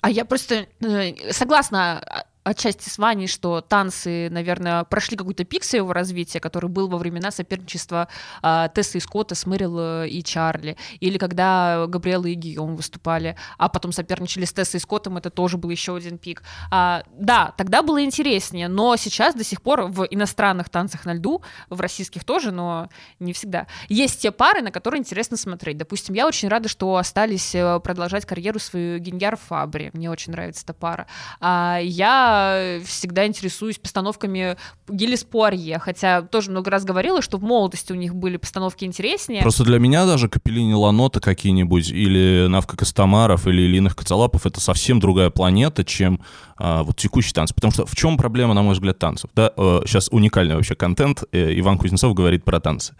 [0.00, 5.64] А я просто э, согласна а, отчасти с Ваней, что танцы, наверное, прошли какой-то пик
[5.64, 8.08] своего развития, который был во времена соперничества
[8.42, 13.36] э, Тесса и Скотта с Мэрил э, и Чарли, или когда Габриэла и Гийом выступали,
[13.58, 16.42] а потом соперничали с Тессой и Скоттом, это тоже был еще один пик.
[16.70, 21.42] А, да, тогда было интереснее, но сейчас до сих пор в иностранных танцах на льду,
[21.68, 25.76] в российских тоже, но не всегда, есть те пары, на которые интересно смотреть.
[25.76, 30.64] Допустим, я очень рада, что остались э, продолжать карьеру свою Геньяр Фабри, мне очень нравится
[30.64, 31.06] эта пара.
[31.40, 32.37] А я
[32.84, 34.56] всегда интересуюсь постановками
[34.88, 39.42] Гиллис Пуарье, хотя тоже много раз говорила, что в молодости у них были постановки интереснее.
[39.42, 45.00] Просто для меня даже Капеллини Ланота какие-нибудь, или Навка Костомаров, или Ильиных Коцалапов— это совсем
[45.00, 46.20] другая планета, чем
[46.56, 47.52] а, вот текущий танц.
[47.52, 49.30] Потому что в чем проблема, на мой взгляд, танцев?
[49.34, 49.52] Да?
[49.86, 51.24] Сейчас уникальный вообще контент.
[51.32, 52.94] Э, Иван Кузнецов говорит про танцы.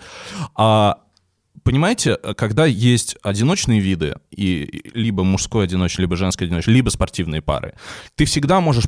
[0.55, 0.99] А
[1.65, 7.75] понимаете, когда есть одиночные виды, и либо мужской одиночный, либо женский одиночный, либо спортивные пары,
[8.15, 8.85] ты всегда можешь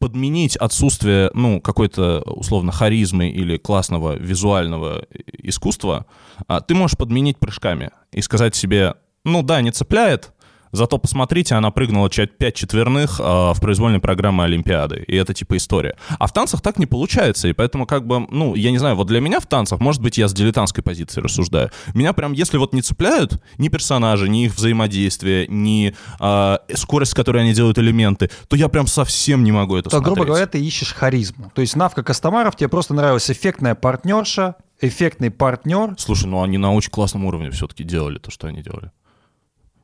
[0.00, 5.06] подменить отсутствие, ну, какой-то, условно, харизмы или классного визуального
[5.42, 6.06] искусства,
[6.48, 10.32] а ты можешь подменить прыжками и сказать себе, ну да, не цепляет,
[10.72, 15.04] Зато посмотрите, она прыгнула 5 четверных э, в произвольной программе Олимпиады.
[15.06, 15.96] И это типа история.
[16.18, 17.48] А в танцах так не получается.
[17.48, 20.18] И поэтому как бы, ну, я не знаю, вот для меня в танцах, может быть,
[20.18, 21.70] я с дилетантской позиции рассуждаю.
[21.94, 27.14] Меня прям, если вот не цепляют ни персонажи, ни их взаимодействие, ни э, скорость, с
[27.14, 30.14] которой они делают элементы, то я прям совсем не могу это то, смотреть.
[30.14, 31.50] грубо говоря, ты ищешь харизму.
[31.54, 35.94] То есть Навка Костомаров, тебе просто нравилась эффектная партнерша, эффектный партнер.
[35.98, 38.90] Слушай, ну они на очень классном уровне все-таки делали то, что они делали.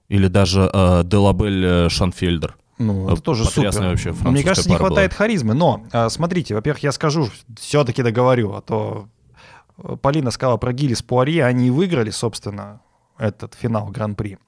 [0.09, 2.57] Или даже э, Делабель э, Шанфельдер.
[2.79, 4.13] Ну, это тоже Потрясная супер.
[4.13, 4.89] вообще Мне кажется, не пара была.
[4.91, 5.55] хватает харизмы.
[5.55, 9.09] Но, а, смотрите, во-первых, я скажу, все-таки договорю, а то
[9.79, 12.81] э, Полина сказала про Гиллис Пуарье, они и выиграли, собственно,
[13.19, 14.39] этот финал Гран-при.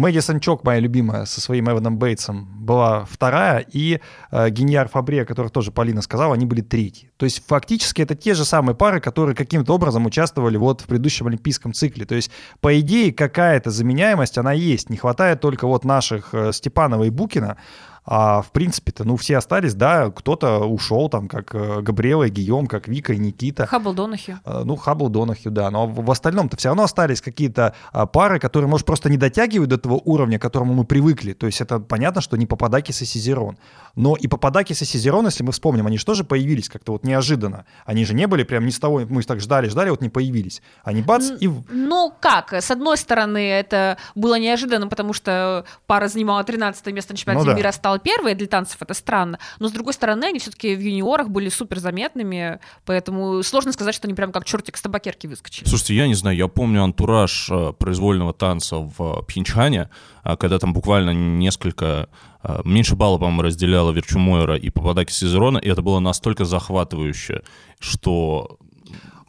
[0.00, 5.24] Мэдисон Чок, моя любимая, со своим Эваном Бейтсом, была вторая, и э, Гиньяр, Фабри, о
[5.26, 7.12] которых тоже Полина сказала, они были третьи.
[7.18, 11.26] То есть фактически это те же самые пары, которые каким-то образом участвовали вот в предыдущем
[11.26, 12.06] олимпийском цикле.
[12.06, 14.88] То есть, по идее, какая-то заменяемость, она есть.
[14.88, 17.58] Не хватает только вот наших э, Степанова и Букина,
[18.04, 22.66] а в принципе-то, ну, все остались, да, кто-то ушел, там, как э, Габриэла и Гийом,
[22.66, 23.66] как Вика и Никита.
[23.66, 24.40] Хаббл Донахью.
[24.44, 25.70] Э, Ну, Хаббл, Донахью, да.
[25.70, 29.78] Но в остальном-то все равно остались какие-то а, пары, которые, может, просто не дотягивают до
[29.78, 31.32] того уровня, к которому мы привыкли.
[31.34, 33.58] То есть это понятно, что не Пападакис и Сизерон.
[33.96, 37.64] Но и Пападакис и Сизерон, если мы вспомним, они же тоже появились как-то вот неожиданно.
[37.84, 40.62] Они же не были прям ни с того, мы так ждали, ждали, вот не появились.
[40.84, 41.50] Они бац, и...
[41.70, 47.16] Ну как, с одной стороны, это было неожиданно, потому что пара занимала 13 место на
[47.18, 47.56] чемпионате Ну да.
[47.58, 49.38] мира, стала первой, для танцев это странно.
[49.58, 54.06] Но с другой стороны, они все-таки в юниорах были супер заметными, поэтому сложно сказать, что
[54.06, 55.68] они прям как чертик с табакерки выскочили.
[55.68, 59.90] Слушайте, я не знаю, я помню антураж э, произвольного танца в э, Пхенчхане,
[60.22, 62.08] а, когда там буквально несколько,
[62.42, 67.42] э, меньше балла, по-моему, разделяло Верчумойра и Пападаки Сизерона, и это было настолько захватывающе,
[67.78, 68.58] что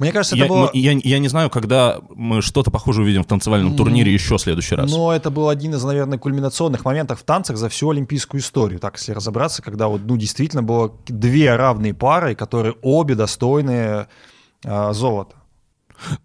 [0.01, 0.61] Мне кажется, я, это было...
[0.73, 4.41] мы- я- я не знаю, когда мы что-то похожее увидим в танцевальном турнире еще в
[4.41, 4.91] следующий раз.
[4.91, 8.97] Но это был один из, наверное, кульминационных моментов в танцах за всю олимпийскую историю, так
[8.97, 14.07] если разобраться, когда вот, ну, действительно было две равные пары, которые обе достойны
[14.65, 15.35] а, золота.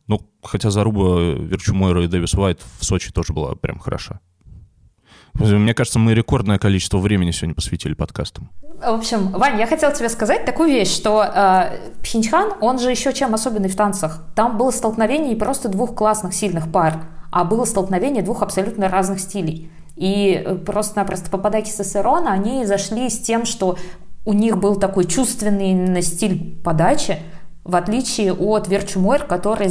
[0.06, 4.20] Ну, хотя заруба Верчумойра и Дэвис Уайт в Сочи тоже была прям хороша.
[5.38, 8.50] Мне кажется, мы рекордное количество времени сегодня посвятили подкастам.
[8.62, 13.12] В общем, Вань, я хотела тебе сказать такую вещь, что э, Пхенчхан, он же еще
[13.12, 14.22] чем особенный в танцах.
[14.34, 19.20] Там было столкновение не просто двух классных, сильных пар, а было столкновение двух абсолютно разных
[19.20, 19.70] стилей.
[19.96, 23.76] И э, просто-напросто Пападаки с Эсерона, они зашли с тем, что
[24.26, 27.18] у них был такой чувственный стиль подачи,
[27.66, 29.70] в отличие от Верчумойр, которые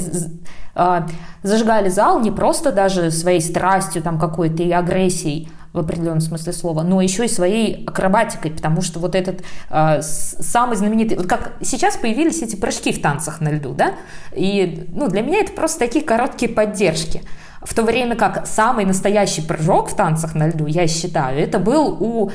[0.75, 1.07] а,
[1.43, 6.83] зажигали зал не просто даже своей страстью там какой-то и агрессией в определенном смысле слова,
[6.83, 11.97] но еще и своей акробатикой, потому что вот этот с- самый знаменитый, вот как сейчас
[11.97, 13.91] появились эти прыжки в танцах на льду, да,
[14.33, 17.23] и ну, для меня это просто такие короткие поддержки.
[17.61, 21.97] В то время как самый настоящий прыжок в танцах на льду, я считаю, это был
[21.99, 22.31] у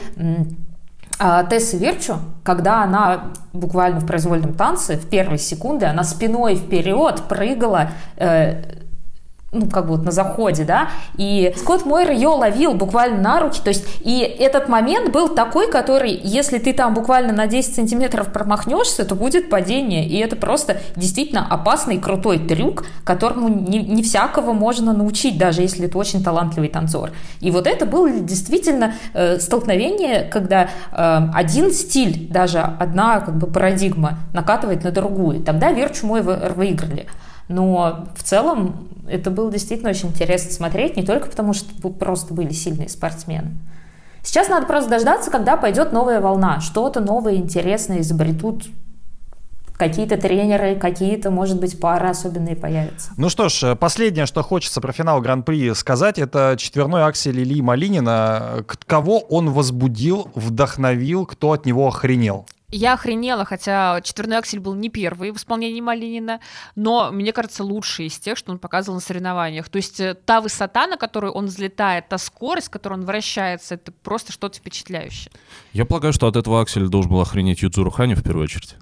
[1.22, 7.24] а, Тессы Верчу, когда она буквально в произвольном танце в первые секунды, она спиной вперед
[7.28, 8.79] прыгала, э,
[9.52, 13.60] ну, как бы вот на заходе, да, и Скотт Мойер ее ловил буквально на руки,
[13.62, 18.32] то есть, и этот момент был такой, который, если ты там буквально на 10 сантиметров
[18.32, 24.52] промахнешься, то будет падение, и это просто действительно опасный крутой трюк, которому не, не всякого
[24.52, 27.10] можно научить, даже если это очень талантливый танцор.
[27.40, 33.48] И вот это было действительно э, столкновение, когда э, один стиль, даже одна как бы
[33.48, 35.40] парадигма накатывает на другую.
[35.40, 37.06] Тогда Верчу мой выиграли.
[37.50, 42.52] Но в целом это было действительно очень интересно смотреть, не только потому, что просто были
[42.52, 43.50] сильные спортсмены.
[44.22, 48.68] Сейчас надо просто дождаться, когда пойдет новая волна, что-то новое, интересное изобретут
[49.76, 53.10] какие-то тренеры, какие-то, может быть, пары особенные появятся.
[53.16, 58.64] Ну что ж, последнее, что хочется про финал Гран-при сказать, это четверной аксель Ильи Малинина.
[58.86, 62.46] Кого он возбудил, вдохновил, кто от него охренел?
[62.70, 66.40] Я охренела, хотя четверной аксель был не первый в исполнении Малинина,
[66.76, 69.68] но, мне кажется, лучший из тех, что он показывал на соревнованиях.
[69.68, 73.74] То есть э, та высота, на которую он взлетает, та скорость, с которой он вращается,
[73.74, 75.32] это просто что-то впечатляющее.
[75.72, 78.76] Я полагаю, что от этого акселя должен был охренеть Юдзуру Хани в первую очередь.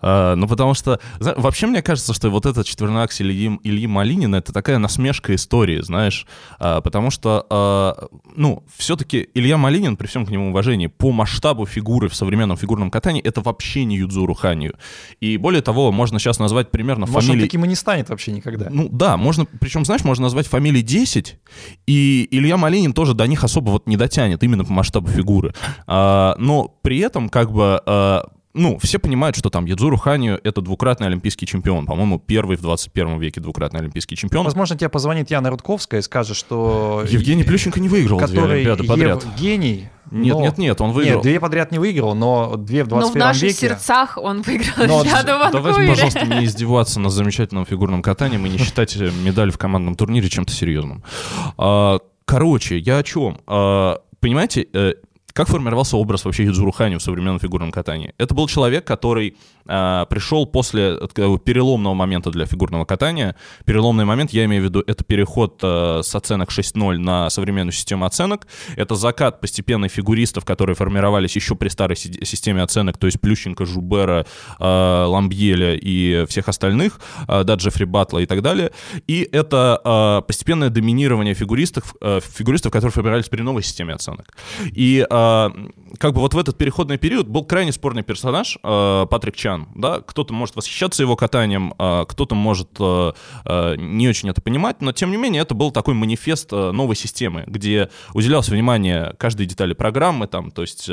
[0.00, 4.36] А, ну, потому что, вообще, мне кажется, что вот этот четверной аксель Ильи, Ильи Малинина—
[4.36, 6.26] это такая насмешка истории, знаешь,
[6.58, 11.66] а, потому что, а, ну, все-таки Илья Малинин, при всем к нему уважении, по масштабу
[11.66, 14.76] фигуры в современном фигурном катании, это вообще не Юдзуру Ханью.
[15.20, 17.42] И более того, можно сейчас назвать примерно Может, фамилии...
[17.42, 18.68] он таким и не станет вообще никогда.
[18.70, 21.38] Ну, да, можно, причем, знаешь, можно назвать фамилии 10,
[21.86, 25.54] и Илья Малинин тоже до них особо вот не дотянет, именно по масштабу фигуры.
[25.86, 27.80] Но при этом, как бы,
[28.56, 31.86] ну, все понимают, что там Ядзуру Ханию— это двукратный олимпийский чемпион.
[31.86, 34.44] По-моему, первый в 21 веке двукратный олимпийский чемпион.
[34.44, 37.04] Возможно, тебе позвонит Яна Рудковская и скажет, что...
[37.08, 39.24] Евгений Плющенко не выиграл две Олимпиады подряд.
[39.38, 40.40] гений, нет, но...
[40.40, 41.16] нет, нет, он выиграл.
[41.16, 43.18] Нет, две подряд не выиграл, но две в 21 веке.
[43.18, 43.54] Но в наших веке...
[43.54, 45.00] сердцах он выиграл но...
[45.00, 49.58] Олимпиаду в Давайте, пожалуйста, не издеваться над замечательным фигурным катанием и не считать медаль в
[49.58, 51.04] командном турнире чем-то серьезным.
[51.58, 53.38] А, короче, я о чем?
[53.46, 54.94] А, понимаете, э,
[55.36, 58.14] как формировался образ вообще Юдзуру Хани в современном фигурном катании?
[58.16, 63.36] Это был человек, который пришел после э, переломного момента для фигурного катания.
[63.64, 68.04] Переломный момент, я имею в виду, это переход э, с оценок 6.0 на современную систему
[68.04, 68.46] оценок.
[68.76, 73.66] Это закат постепенных фигуристов, которые формировались еще при старой си- системе оценок, то есть Плющенко,
[73.66, 74.26] Жубера,
[74.58, 78.70] э, Ламбьеля и всех остальных, да, Джеффри Батла и так далее.
[79.06, 84.36] И это постепенное доминирование фигуристов, фигуристов, которые формировались при новой системе оценок.
[84.72, 85.52] И а,
[85.98, 90.32] как бы вот в этот переходный период был крайне спорный персонаж Патрик Чан, да, кто-то
[90.32, 93.12] может восхищаться его катанием, э, кто-то может э,
[93.76, 97.90] не очень это понимать, но тем не менее это был такой манифест новой системы, где
[98.14, 100.88] уделялось внимание каждой детали программы, там, то есть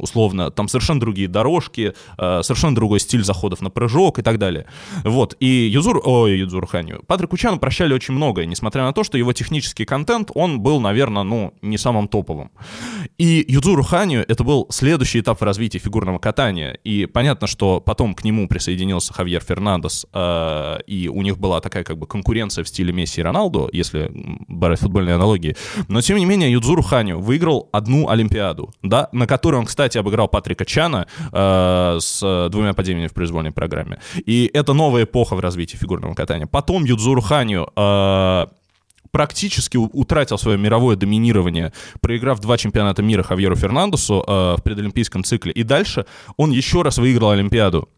[0.00, 4.66] условно, там совершенно другие дорожки, совершенно другой стиль заходов на прыжок и так далее.
[5.04, 9.18] Вот, и Юзур, ой, Юзуру Ханю, Патрику Чану прощали очень многое, несмотря на то, что
[9.18, 12.50] его технический контент, он был, наверное, ну, не самым топовым.
[13.18, 16.78] И Юдзуру Ханю это был следующий этап в развитии фигурного катания.
[16.84, 21.84] И понятно, что потом к нему присоединился Хавьер Фернандес, э, и у них была такая
[21.84, 24.10] как бы конкуренция в стиле Месси и Роналду, если
[24.48, 25.56] брать футбольные аналогии.
[25.88, 30.28] Но тем не менее Юдзуру Ханю выиграл одну Олимпиаду, да, на которой он, кстати, обыграл
[30.28, 33.98] Патрика Чана э, с двумя падениями в произвольной программе.
[34.26, 36.46] И это новая эпоха в развитии фигурного катания.
[36.46, 38.46] Потом Юдзуру Ханю э,
[39.14, 45.52] практически утратил свое мировое доминирование, проиграв два чемпионата мира Хавьеру Фернандесу э, в предолимпийском цикле.
[45.52, 46.04] И дальше
[46.36, 47.88] он еще раз выиграл Олимпиаду.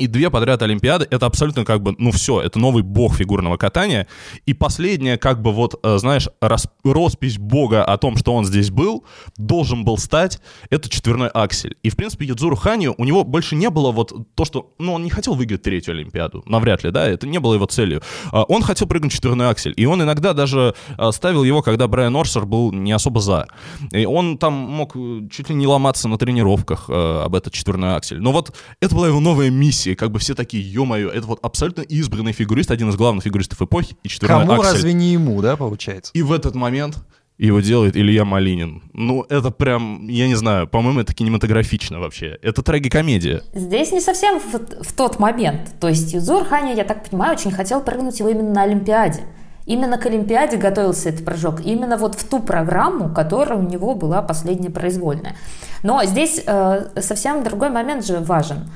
[0.00, 4.08] И две подряд Олимпиады— это абсолютно как бы, ну все, это новый бог фигурного катания.
[4.44, 8.70] И последняя как бы вот, э, знаешь, рас, роспись бога о том, что он здесь
[8.70, 9.04] был,
[9.36, 11.76] должен был стать, это четверной аксель.
[11.84, 14.72] И, в принципе, Юдзуру Хани, у него больше не было вот то, что...
[14.80, 18.02] Ну, он не хотел выиграть третью Олимпиаду, навряд ли, да, это не было его целью.
[18.32, 19.74] А он хотел прыгнуть четверной аксель.
[19.76, 23.46] И он иногда даже э, ставил его, когда Брайан Орсер был не особо за.
[23.92, 28.20] И он там мог э, чуть ли не ломаться на тренировках об этот четверной аксель.
[28.20, 31.38] Но вот это была его новая миссия и как бы все такие, ё-моё, это вот
[31.42, 34.72] абсолютно избранный фигурист, один из главных фигуристов эпохи, и четверной Кому Аксель.
[34.74, 36.12] разве не ему, да, получается?
[36.14, 36.98] И в этот момент
[37.36, 38.82] его делает Илья Малинин.
[38.92, 42.38] Ну, это прям, я не знаю, по-моему, это кинематографично вообще.
[42.42, 43.42] Это трагикомедия.
[43.52, 45.74] Здесь не совсем в, в тот момент.
[45.80, 49.22] То есть Юзур Ханя, я так понимаю, очень хотел прыгнуть его именно на Олимпиаде.
[49.66, 54.20] Именно к Олимпиаде готовился этот прыжок, именно вот в ту программу, которая у него была
[54.20, 55.36] последняя произвольная.
[55.82, 58.70] Но здесь э, совсем другой момент же важен.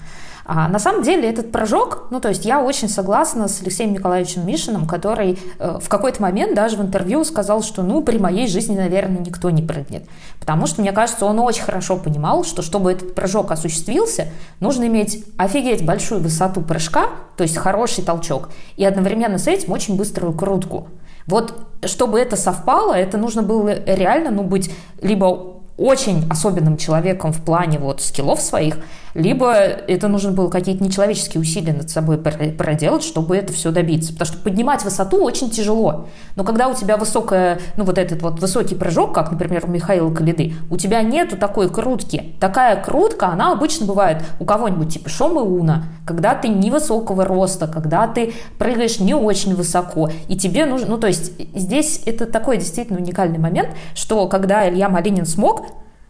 [0.50, 4.46] А на самом деле этот прыжок, ну то есть я очень согласна с Алексеем Николаевичем
[4.46, 8.74] Мишиным, который э, в какой-то момент даже в интервью сказал, что ну при моей жизни,
[8.74, 10.08] наверное, никто не прыгнет.
[10.40, 15.22] Потому что, мне кажется, он очень хорошо понимал, что чтобы этот прыжок осуществился, нужно иметь
[15.36, 20.88] офигеть большую высоту прыжка, то есть хороший толчок, и одновременно с этим очень быструю крутку.
[21.26, 24.70] Вот чтобы это совпало, это нужно было реально ну, быть
[25.02, 28.78] либо очень особенным человеком в плане вот скиллов своих,
[29.14, 34.12] либо это нужно было какие-то нечеловеческие усилия над собой проделать, чтобы это все добиться.
[34.12, 36.06] Потому что поднимать высоту очень тяжело.
[36.36, 40.12] Но когда у тебя высокая, ну вот этот вот высокий прыжок, как, например, у Михаила
[40.12, 42.34] Калиды, у тебя нету такой крутки.
[42.40, 48.06] Такая крутка, она обычно бывает у кого-нибудь типа Шомы Уна, когда ты невысокого роста, когда
[48.06, 52.98] ты прыгаешь не очень высоко, и тебе нужно, ну то есть здесь это такой действительно
[52.98, 55.66] уникальный момент, что когда Илья Малинин смог,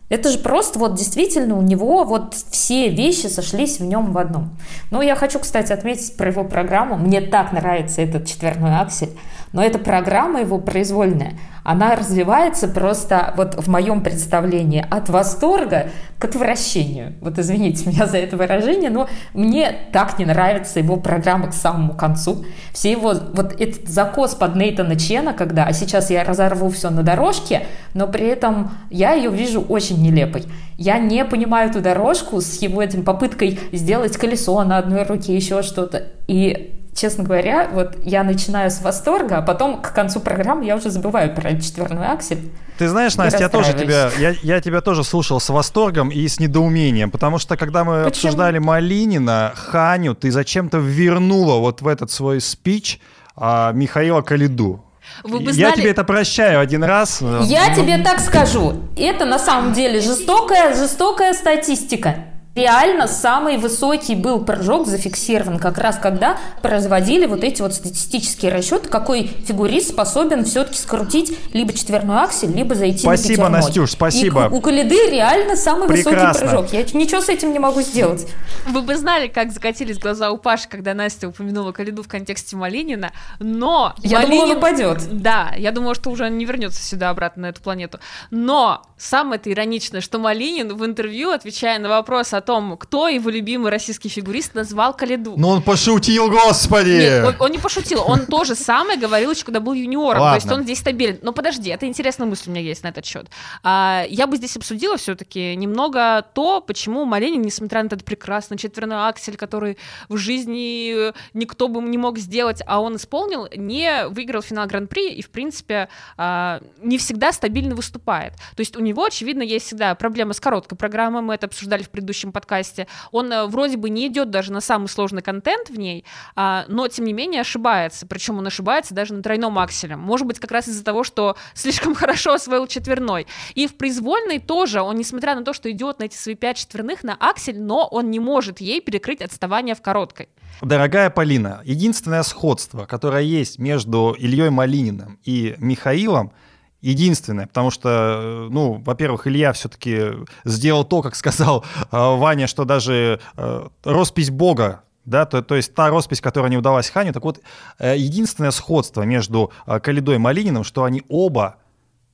[0.08, 4.56] это же просто вот действительно у него вот все вещи сошлись в нем в одном.
[4.90, 6.96] Ну, я хочу, кстати, отметить про его программу.
[6.96, 9.10] Мне так нравится этот четверной аксель.
[9.52, 16.24] Но эта программа его произвольная, она развивается просто вот в моем представлении от восторга к
[16.24, 17.12] отвращению.
[17.20, 21.92] Вот извините меня за это выражение, но мне так не нравится его программа к самому
[21.92, 22.46] концу.
[22.72, 27.02] Все его, вот этот закос под Нейтана Чена, когда, а сейчас я разорву все на
[27.02, 30.46] дорожке, но при этом я ее вижу очень нелепой.
[30.78, 35.60] Я не понимаю эту дорожку с его этим попыткой сделать колесо на одной руке, еще
[35.60, 36.04] что-то.
[36.28, 40.90] И честно говоря, вот я начинаю с восторга, а потом к концу программы я уже
[40.90, 42.50] забываю про четверной аксель.
[42.78, 46.38] Ты знаешь, Настя, я тоже тебя, я, я тебя тоже слушал с восторгом и с
[46.38, 48.08] недоумением, потому что когда мы Почему?
[48.08, 53.00] обсуждали Малинина, Ханю, ты зачем-то вернула вот в этот свой спич
[53.36, 54.84] а, Михаила Калиду.
[55.24, 55.70] Вы бы знали...
[55.70, 57.20] Я тебе это прощаю один раз.
[57.42, 58.74] Я тебе так скажу.
[58.96, 65.98] Это на самом деле жестокая, жестокая статистика реально самый высокий был прыжок зафиксирован как раз
[65.98, 72.52] когда производили вот эти вот статистические расчеты, какой фигурист способен все-таки скрутить либо четверной аксель,
[72.52, 74.46] либо зайти спасибо, на Спасибо, Настюш, спасибо.
[74.46, 76.28] И у Калиды реально самый Прекрасно.
[76.28, 76.72] высокий прыжок.
[76.72, 78.26] Я ничего с этим не могу сделать.
[78.66, 83.12] Вы бы знали, как закатились глаза у Паши, когда Настя упомянула Калиду в контексте Малинина,
[83.38, 83.94] но...
[83.98, 84.38] Я Малинин...
[84.38, 85.02] думала, он упадет.
[85.10, 88.00] Да, я думала, что уже не вернется сюда обратно на эту планету.
[88.30, 93.70] Но самое-то ироничное, что Малинин в интервью, отвечая на вопрос о том, кто его любимый
[93.70, 95.34] российский фигурист, назвал Калиду.
[95.36, 96.92] Ну он пошутил, господи!
[96.92, 100.40] Нет, он, он не пошутил, он тоже самое говорил еще, когда был юниором, Ладно.
[100.40, 101.18] то есть он здесь стабилен.
[101.20, 103.26] Но подожди, это интересная мысль у меня есть на этот счет.
[103.62, 109.06] А, я бы здесь обсудила все-таки немного то, почему Маленин, несмотря на этот прекрасный четверной
[109.10, 109.76] аксель, который
[110.08, 115.20] в жизни никто бы не мог сделать, а он исполнил, не выиграл финал Гран-при и,
[115.20, 118.32] в принципе, а, не всегда стабильно выступает.
[118.56, 121.90] То есть у него, очевидно, есть всегда проблема с короткой программой, мы это обсуждали в
[121.90, 125.78] предыдущем подкасте, подкасте, он э, вроде бы не идет даже на самый сложный контент в
[125.78, 126.04] ней,
[126.34, 128.06] а, но тем не менее ошибается.
[128.06, 129.96] Причем он ошибается даже на тройном акселе.
[129.96, 133.26] Может быть, как раз из-за того, что слишком хорошо освоил четверной.
[133.54, 137.04] И в произвольной тоже, он, несмотря на то, что идет на эти свои пять четверных
[137.04, 140.28] на аксель, но он не может ей перекрыть отставание в короткой.
[140.62, 146.32] Дорогая Полина, единственное сходство, которое есть между Ильей Малининым и Михаилом–
[146.80, 150.12] единственное, потому что, ну, во-первых, Илья все-таки
[150.44, 155.74] сделал то, как сказал э, Ваня, что даже э, роспись Бога да, то, то есть
[155.74, 157.40] та роспись, которая не удалась Хане, так вот,
[157.78, 161.56] э, единственное сходство между э, Калидой и Малининым, что они оба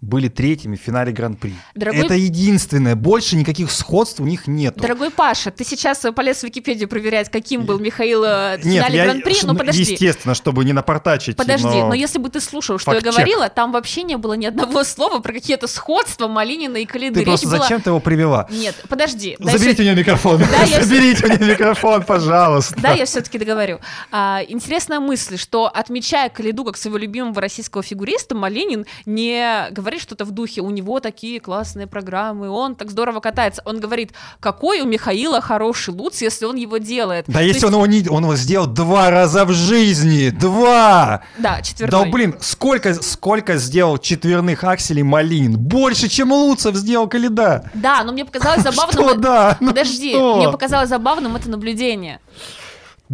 [0.04, 1.54] были третьими в финале Гран-при.
[1.74, 2.04] Дорогой...
[2.04, 2.94] Это единственное.
[2.94, 4.76] Больше никаких сходств у них нет.
[4.76, 9.06] Дорогой Паша, ты сейчас полез в Википедию проверять, каким был Михаил э, в финале нет,
[9.06, 9.82] Гран-при, но подожди.
[9.82, 11.36] Естественно, чтобы не напортачить.
[11.36, 14.34] Подожди, но, но если бы ты слушал, что Факт я говорила, там вообще не было
[14.34, 17.14] ни одного слова про какие-то сходства Малинина и Калиды.
[17.14, 17.58] Ты Речь просто была...
[17.58, 18.46] зачем ты его привела?
[18.50, 19.36] Нет, подожди.
[19.40, 20.42] Заберите у нее микрофон.
[20.82, 22.74] Заберите у нее микрофон, пожалуйста.
[22.80, 23.80] Да, я все-таки договорю.
[24.10, 30.02] А, интересная мысль, что отмечая Калиду как своего любимого российского фигуриста, Малинин не говорит говорит
[30.02, 33.62] что-то в духе, у него такие классные программы, он так здорово катается.
[33.64, 37.26] Он говорит, какой у Михаила хороший луц, если он его делает.
[37.28, 37.64] Да, То если есть...
[37.64, 38.08] он его не...
[38.08, 40.30] Он его сделал два раза в жизни!
[40.30, 41.22] Два!
[41.38, 42.04] Да, четверной.
[42.04, 45.56] Да, блин, сколько, сколько сделал четверных акселей Малинин?
[45.56, 47.70] Больше, чем Луцев сделал Калида!
[47.74, 49.08] Да, но мне показалось забавным...
[49.08, 49.56] Что, да?
[49.60, 52.20] Ну Подожди, мне показалось забавным это наблюдение.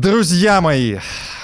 [0.01, 0.96] Друзья мои,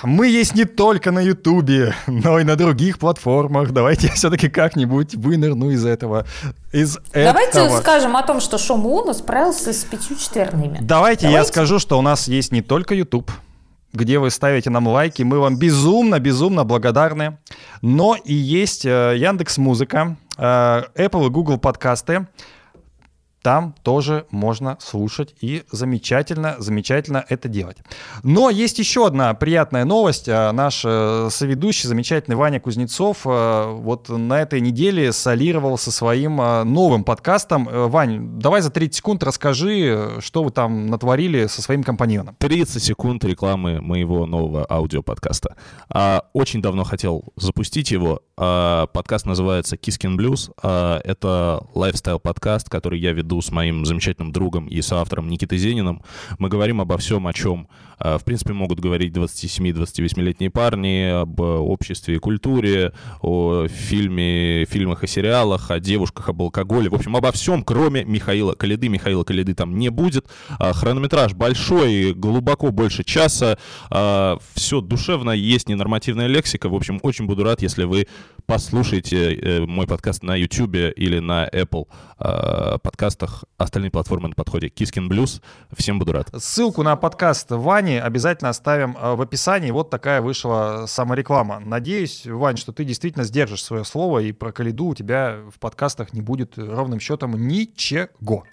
[0.02, 3.72] мы есть не только на Ютубе, но и на других платформах.
[3.72, 6.24] Давайте я все-таки как-нибудь вынырну из этого.
[6.72, 7.80] Из Давайте этого.
[7.82, 10.78] скажем о том, что Шоу справился с пятью четверными.
[10.80, 13.30] Давайте, Давайте я скажу, что у нас есть не только YouTube,
[13.92, 15.22] где вы ставите нам лайки.
[15.22, 17.36] Мы вам безумно-безумно благодарны.
[17.82, 20.42] Но и есть э, Яндекс Музыка, э,
[20.96, 22.26] Apple и Google подкасты
[23.46, 27.76] там тоже можно слушать и замечательно, замечательно это делать.
[28.24, 30.28] Но есть еще одна приятная новость.
[30.28, 36.40] А, наш э, соведущий, замечательный Ваня Кузнецов, э, вот на этой неделе солировал со своим
[36.40, 37.68] э, новым подкастом.
[37.70, 42.34] Вань, давай за 30 секунд расскажи, что вы там натворили со своим компаньоном.
[42.40, 45.54] 30 секунд рекламы моего нового аудиоподкаста.
[45.88, 50.52] А, очень давно хотел запустить его, подкаст называется Кискин Blues.
[50.62, 56.02] А, это лайфстайл-подкаст, который я веду с моим замечательным другом и соавтором Никитой Зениным.
[56.38, 57.66] Мы говорим обо всем, о чем,
[57.98, 65.06] а, в принципе, могут говорить 27-28-летние парни, об обществе и культуре, о фильме, фильмах и
[65.06, 66.90] сериалах, о девушках, об алкоголе.
[66.90, 68.90] В общем, обо всем, кроме Михаила Калиды.
[68.90, 70.26] Михаила Калиды там не будет.
[70.58, 73.56] Хронометраж большой, глубоко больше часа.
[73.88, 76.68] Все душевно, есть ненормативная лексика.
[76.68, 78.06] В общем, очень буду рад, если вы
[78.46, 83.44] послушайте э, мой подкаст на YouTube или на Apple э, подкастах.
[83.58, 84.68] Остальные платформы на подходе.
[84.68, 85.42] Кискин Blues.
[85.76, 86.28] Всем буду рад.
[86.36, 89.70] Ссылку на подкаст Вани обязательно оставим э, в описании.
[89.70, 91.60] Вот такая вышла самореклама.
[91.60, 96.12] Надеюсь, Вань, что ты действительно сдержишь свое слово, и про Калиду у тебя в подкастах
[96.12, 98.44] не будет ровным счетом ничего.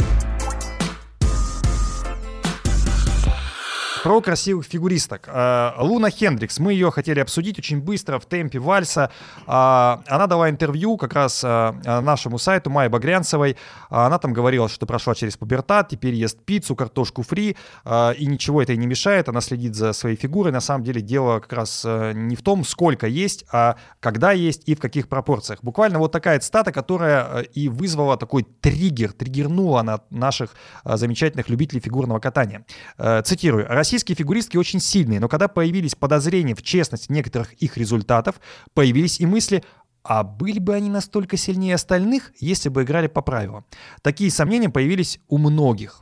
[4.03, 5.29] Про красивых фигуристок.
[5.29, 6.59] Э, Луна Хендрикс.
[6.59, 9.09] Мы ее хотели обсудить очень быстро, в темпе вальса.
[9.47, 13.55] Э, она дала интервью как раз э, нашему сайту Майи Багрянцевой.
[13.89, 18.73] Она там говорила, что прошла через пубертат, теперь ест пиццу, картошку фри, и ничего это
[18.73, 19.29] ей не мешает.
[19.29, 20.51] Она следит за своей фигурой.
[20.51, 24.75] На самом деле дело как раз не в том, сколько есть, а когда есть и
[24.75, 25.59] в каких пропорциях.
[25.61, 32.19] Буквально вот такая цитата, которая и вызвала такой триггер, триггернула на наших замечательных любителей фигурного
[32.19, 32.65] катания.
[32.97, 33.67] Цитирую.
[33.67, 38.41] «Россия Российские фигуристки очень сильные, но когда появились подозрения в честности некоторых их результатов,
[38.73, 39.63] появились и мысли,
[40.01, 43.65] а были бы они настолько сильнее остальных, если бы играли по правилам?
[44.01, 46.01] Такие сомнения появились у многих.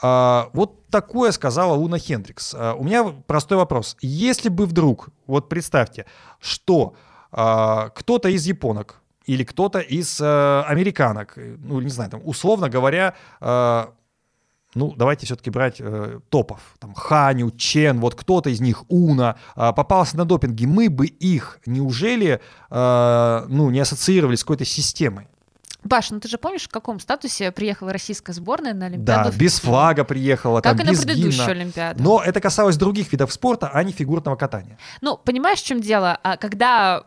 [0.00, 2.54] А, вот такое сказала Луна Хендрикс.
[2.54, 3.98] А, у меня простой вопрос.
[4.00, 6.06] Если бы вдруг, вот представьте,
[6.40, 6.94] что
[7.32, 13.14] а, кто-то из японок или кто-то из а, американок, ну, не знаю, там, условно говоря,
[13.40, 13.92] а,
[14.76, 16.60] ну, давайте все-таки брать э, топов.
[16.78, 21.58] Там Ханю, Чен, вот кто-то из них, Уна, э, попался на допинге, мы бы их,
[21.66, 25.28] неужели, э, ну, не ассоциировали с какой-то системой?
[25.88, 29.30] Паш, ну ты же помнишь, в каком статусе приехала российская сборная на Олимпиаду?
[29.30, 31.46] Да, без флага приехала, как там, и на предыдущую гимна.
[31.46, 32.02] Олимпиаду.
[32.02, 34.78] Но это касалось других видов спорта, а не фигурного катания.
[35.00, 36.18] Ну, понимаешь, в чем дело?
[36.22, 37.04] А Когда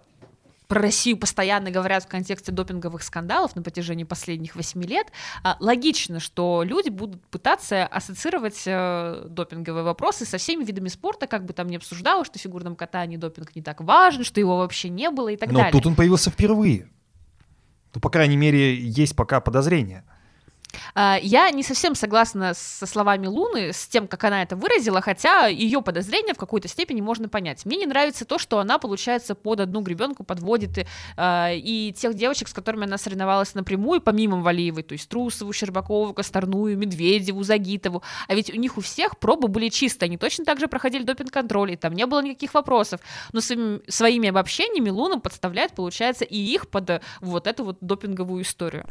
[0.69, 5.07] про Россию постоянно говорят в контексте допинговых скандалов на протяжении последних восьми лет,
[5.43, 11.45] а, логично, что люди будут пытаться ассоциировать э, допинговые вопросы со всеми видами спорта, как
[11.45, 14.89] бы там ни обсуждалось, что в фигурном катании допинг не так важен, что его вообще
[14.89, 15.71] не было и так Но далее.
[15.71, 16.87] тут он появился впервые.
[17.95, 20.05] Ну, по крайней мере, есть пока подозрения.
[20.95, 25.47] А, Я не совсем согласна со словами Луны, с тем, как она это выразила, хотя
[25.47, 27.65] ее подозрения в какой-то степени можно понять.
[27.65, 32.13] Мне не нравится то, что она, получается, под одну гребенку подводит и, а, и тех
[32.13, 38.03] девочек, с которыми она соревновалась напрямую, помимо Валиевой, то есть Трусову, Щербакову, Косторную, Медведеву, Загитову.
[38.27, 41.73] А ведь у них у всех пробы были чистые, они точно так же проходили допинг-контроль,
[41.73, 43.01] и там не было никаких вопросов.
[43.33, 48.43] Но своими, своими обобщениями Луна подставляет, получается, и их под э, вот эту вот допинговую
[48.43, 48.85] историю.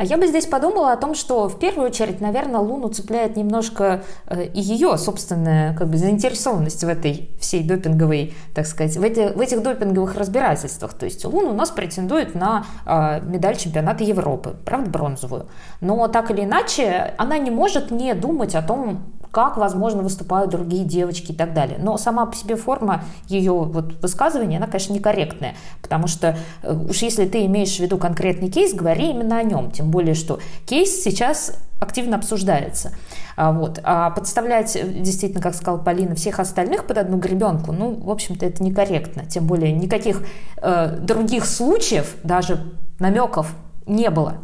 [0.00, 4.02] А я бы здесь подумала о том, что в первую очередь, наверное, Луну цепляет немножко
[4.28, 9.30] э, и ее собственная как бы, заинтересованность в этой всей допинговой, так сказать, в, эти,
[9.30, 10.94] в этих допинговых разбирательствах.
[10.94, 15.48] То есть Луна у нас претендует на э, медаль чемпионата Европы, правда, бронзовую.
[15.82, 20.84] Но так или иначе, она не может не думать о том, как, возможно, выступают другие
[20.84, 21.78] девочки и так далее.
[21.80, 26.98] Но сама по себе форма ее вот высказывания, она, конечно, некорректная, потому что э, уж
[26.98, 31.02] если ты имеешь в виду конкретный кейс, говори именно о нем, тем более, что кейс
[31.02, 32.92] сейчас активно обсуждается.
[33.36, 33.80] А, вот.
[33.82, 38.44] а подставлять, э, действительно, как сказала Полина, всех остальных под одну гребенку, ну, в общем-то,
[38.44, 39.24] это некорректно.
[39.26, 40.22] Тем более никаких
[40.60, 43.54] э, других случаев, даже намеков
[43.86, 44.34] не было.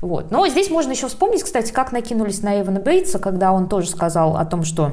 [0.00, 0.30] Вот.
[0.30, 4.36] Но здесь можно еще вспомнить, кстати, как накинулись на Эвана Бейтса, когда он тоже сказал
[4.36, 4.92] о том, что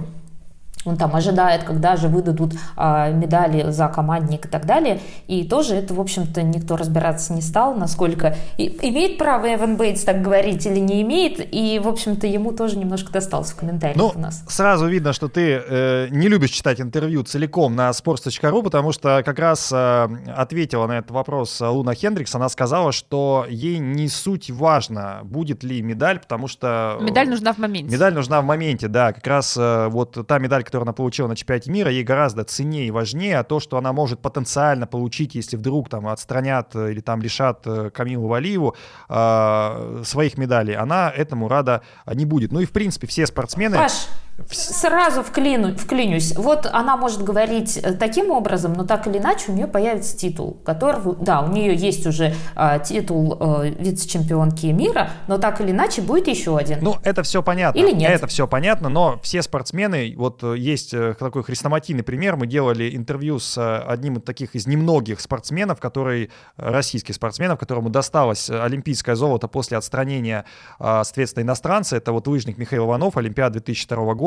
[0.85, 4.99] он там ожидает, когда же выдадут а, медали за командник и так далее.
[5.27, 10.03] И тоже это, в общем-то, никто разбираться не стал, насколько и, имеет право Эван Бейтс
[10.03, 11.39] так говорить или не имеет.
[11.53, 14.43] И, в общем-то, ему тоже немножко досталось в комментариях ну, у нас.
[14.47, 19.39] Сразу видно, что ты э, не любишь читать интервью целиком на sports.ru, потому что как
[19.39, 22.35] раз э, ответила на этот вопрос Луна Хендрикс.
[22.35, 26.97] Она сказала, что ей не суть важно, будет ли медаль, потому что...
[26.99, 27.93] Медаль нужна в моменте.
[27.93, 29.13] Медаль нужна в моменте, да.
[29.13, 32.87] Как раз э, вот та медаль, которую она получила на чемпионате мира, ей гораздо ценнее
[32.87, 36.99] и важнее, а то, что она может потенциально получить, если вдруг там отстранят э, или
[36.99, 38.75] там лишат э, Камилу Валиеву
[39.09, 42.51] э, своих медалей, она этому рада не будет.
[42.51, 43.77] Ну и в принципе все спортсмены...
[43.77, 44.07] Паш,
[44.49, 46.35] Сразу вклину, вклинюсь.
[46.35, 50.57] Вот она может говорить э, таким образом, но так или иначе у нее появится титул,
[50.65, 56.01] который, да, у нее есть уже э, титул э, вице-чемпионки мира, но так или иначе
[56.01, 56.79] будет еще один.
[56.81, 57.77] Ну, это все понятно.
[57.77, 58.09] Или нет?
[58.09, 62.95] Это все понятно, но все спортсмены, вот э, есть э, такой хрестоматийный пример, мы делали
[62.95, 69.47] интервью с одним из таких из немногих спортсменов, который, российских спортсменов, которому досталось олимпийское золото
[69.47, 70.45] после отстранения,
[70.79, 74.22] э, соответственно, иностранца, это вот лыжник Михаил Иванов, Олимпиада 2002 года,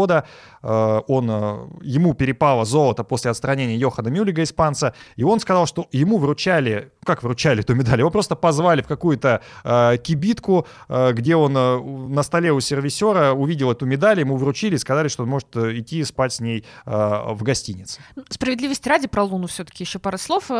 [0.62, 5.86] Э, он, э, ему перепало золото после отстранения Йохана Мюллига, испанца, и он сказал, что
[5.92, 11.52] ему вручали, как вручали эту медаль, его просто позвали в какую-то э, кибитку, где он
[12.12, 16.02] на столе у сервисера увидел эту медаль, ему вручили и сказали, что он может идти
[16.04, 18.00] спать с ней в гостинице.
[18.28, 20.50] Справедливости ради про Луну все-таки еще пару слов.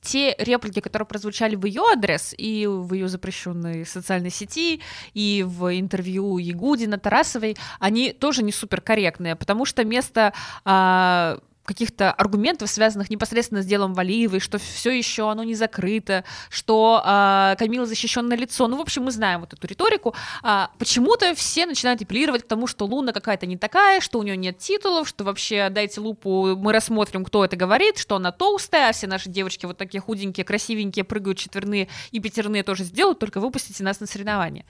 [0.00, 4.80] Те реплики, которые прозвучали в ее адрес и в ее запрещенной социальной сети,
[5.14, 10.32] и в интервью Ягудина, Тарасовой, они тоже не супер корректные, потому что место
[10.64, 17.02] а, каких-то аргументов, связанных непосредственно с делом Валиевой, что все еще оно не закрыто, что
[17.04, 18.66] э, Камила защищенное лицо.
[18.66, 20.14] Ну, в общем, мы знаем вот эту риторику.
[20.42, 24.36] А, почему-то все начинают апеллировать к тому, что Луна какая-то не такая, что у нее
[24.36, 28.92] нет титулов, что вообще дайте лупу, мы рассмотрим, кто это говорит, что она толстая, а
[28.92, 33.84] все наши девочки вот такие худенькие, красивенькие, прыгают четверные и пятерные тоже сделают, только выпустите
[33.84, 34.64] нас на соревнования.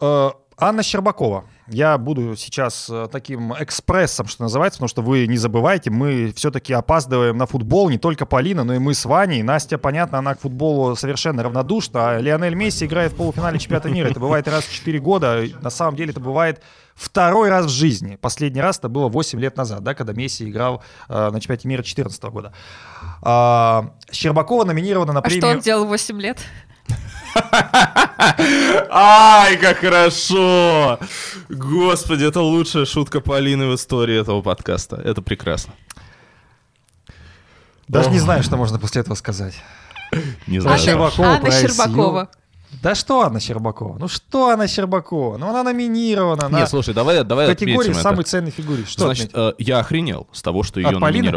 [0.00, 1.44] Э, Анна Щербакова.
[1.66, 6.72] Я буду сейчас э, таким экспрессом, что называется, потому что вы не забывайте, мы все-таки
[6.72, 9.42] опаздываем на футбол, не только Полина, но и мы с Ваней.
[9.42, 14.08] Настя, понятно, она к футболу совершенно равнодушна, а Лионель Месси играет в полуфинале чемпионата мира.
[14.08, 16.62] Это бывает раз в 4 года, на самом деле это бывает
[16.94, 18.16] второй раз в жизни.
[18.16, 21.78] Последний раз это было 8 лет назад, да, когда Месси играл э, на чемпионате мира
[21.78, 22.52] 2014 года.
[23.22, 25.40] А, Щербакова номинирована на А премию...
[25.42, 26.38] что он делал 8 лет?
[28.90, 30.98] Ай, как хорошо!
[31.48, 34.96] Господи, это лучшая шутка Полины в истории этого подкаста.
[34.96, 35.74] Это прекрасно.
[37.88, 39.54] Даже не знаю, что можно после этого сказать.
[40.46, 40.78] Не А знаю.
[40.78, 41.50] Щербакова Анна.
[41.50, 42.28] Щербакова.
[42.82, 43.98] Да что Анна Щербакова?
[43.98, 45.36] Ну что Анна Щербакова?
[45.38, 48.30] Ну она номинирована на Нет, слушай, давай, давай категории отметим самый это.
[48.30, 48.90] ценный фигурист.
[48.90, 51.30] Что Значит, э, я охренел с того, что ее От Полины?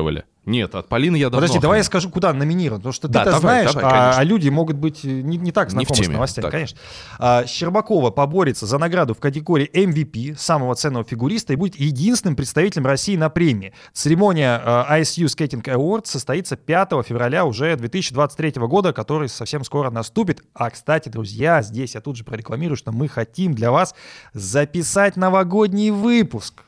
[0.47, 2.79] Нет, от Полины я давно Подожди, давай я скажу, куда номинирован.
[2.79, 4.21] Потому что Да, ты-то давай, знаешь, давай, а, конечно.
[4.21, 6.51] а люди могут быть не, не так Не знакомы с теме, новостями, так.
[6.51, 6.79] конечно.
[7.19, 12.85] А, Щербакова поборется за награду в категории MVP, самого ценного фигуриста, и будет единственным представителем
[12.85, 13.73] России на премии.
[13.91, 20.43] Церемония а, ISU Skating Awards состоится 5 февраля уже 2023 года, который совсем скоро наступит.
[20.53, 23.93] А, кстати, друзья, здесь я тут же прорекламирую, что мы хотим для вас
[24.33, 26.63] записать новогодний выпуск.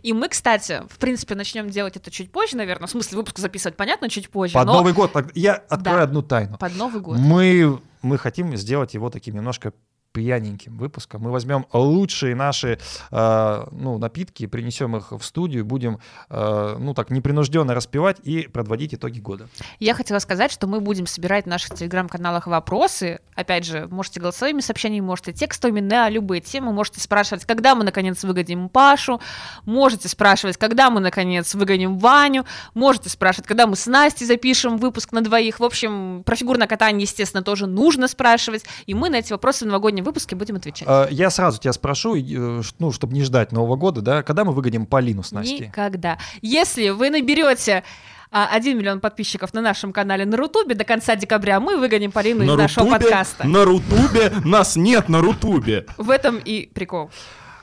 [0.00, 2.86] И мы, кстати, в принципе, начнем делать это чуть позже, наверное.
[2.86, 4.54] В смысле, выпуск записывать, понятно, чуть позже.
[4.54, 5.12] Под но Новый год.
[5.34, 6.02] Я открою Да.
[6.04, 6.56] одну тайну.
[6.58, 7.18] под Новый год.
[7.18, 9.72] Мы, мы хотим сделать его таким немножко
[10.12, 11.22] пьяненьким выпуском.
[11.22, 12.78] Мы возьмем лучшие наши
[13.10, 15.98] э, ну, напитки, принесем их в студию, будем
[16.30, 19.48] э, ну так непринужденно распивать и подводить итоги года.
[19.80, 23.20] Я хотела сказать, что мы будем собирать в наших телеграм-каналах вопросы.
[23.34, 26.72] Опять же, можете голосовыми сообщениями, можете текстовыми на любые темы.
[26.72, 29.20] Можете спрашивать, когда мы, наконец, выгоним Пашу.
[29.64, 32.44] Можете спрашивать, когда мы, наконец, выгоним Ваню.
[32.74, 35.60] Можете спрашивать, когда мы с Настей запишем выпуск на двоих.
[35.60, 38.64] В общем, про фигурное катание, естественно, тоже нужно спрашивать.
[38.86, 40.86] И мы на эти вопросы в новогоднем выпуске будем отвечать.
[40.88, 44.52] Э, я сразу тебя спрошу, э, ну, чтобы не ждать Нового года, да, когда мы
[44.52, 45.66] выгоним Полину с Настей?
[45.68, 46.18] Никогда.
[46.40, 47.84] Если вы наберете
[48.30, 52.42] а, 1 миллион подписчиков на нашем канале на Рутубе до конца декабря, мы выгоним Полину
[52.42, 53.04] из На нашего Рутубе?
[53.04, 53.46] подкаста.
[53.46, 54.32] На Рутубе?
[54.44, 55.86] Нас нет на Рутубе.
[55.98, 57.10] В этом и прикол.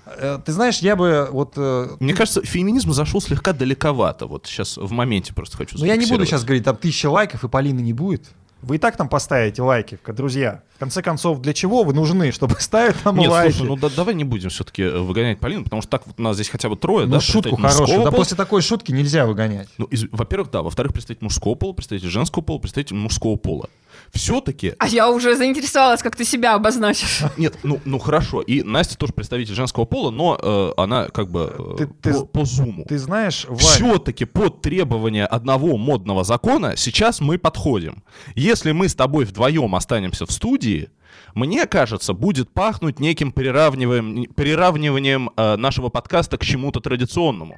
[0.05, 1.57] Э, Ты знаешь, я бы вот...
[1.99, 4.27] Мне кажется, феминизм зашел слегка далековато.
[4.27, 7.43] Вот сейчас в моменте просто хочу Ну, я не буду сейчас говорить, там тысяча лайков,
[7.43, 8.25] и Полины не будет.
[8.61, 10.61] Вы и так там поставите лайки, друзья.
[10.75, 12.31] В конце концов, для чего вы нужны?
[12.33, 13.53] Чтобы ставить нам Нет, лайки.
[13.55, 16.35] слушай, ну да- давай не будем все-таки выгонять Полину, потому что так вот у нас
[16.35, 17.19] здесь хотя бы трое, Ну, да?
[17.21, 17.99] шутку хорошую.
[17.99, 18.17] Да пола.
[18.17, 19.69] после такой шутки нельзя выгонять.
[19.77, 20.61] Ну, из- во-первых, да.
[20.61, 23.69] Во-вторых, представитель мужского пола, представитель женского пола, представитель мужского пола.
[24.13, 24.73] Все-таки...
[24.79, 27.21] А я уже заинтересовалась, как ты себя обозначишь.
[27.37, 28.41] Нет, ну, ну хорошо.
[28.41, 32.25] И Настя тоже представитель женского пола, но э, она как бы э, Ты- ты- по,
[32.25, 32.85] по зуму.
[32.87, 38.03] Ты знаешь, Вань, Все-таки под требования одного модного закона сейчас мы подходим.
[38.35, 40.89] Если мы с тобой вдвоем останемся в студии,
[41.35, 47.55] мне кажется, будет пахнуть неким приравниванием, приравниванием э, нашего подкаста к чему-то традиционному.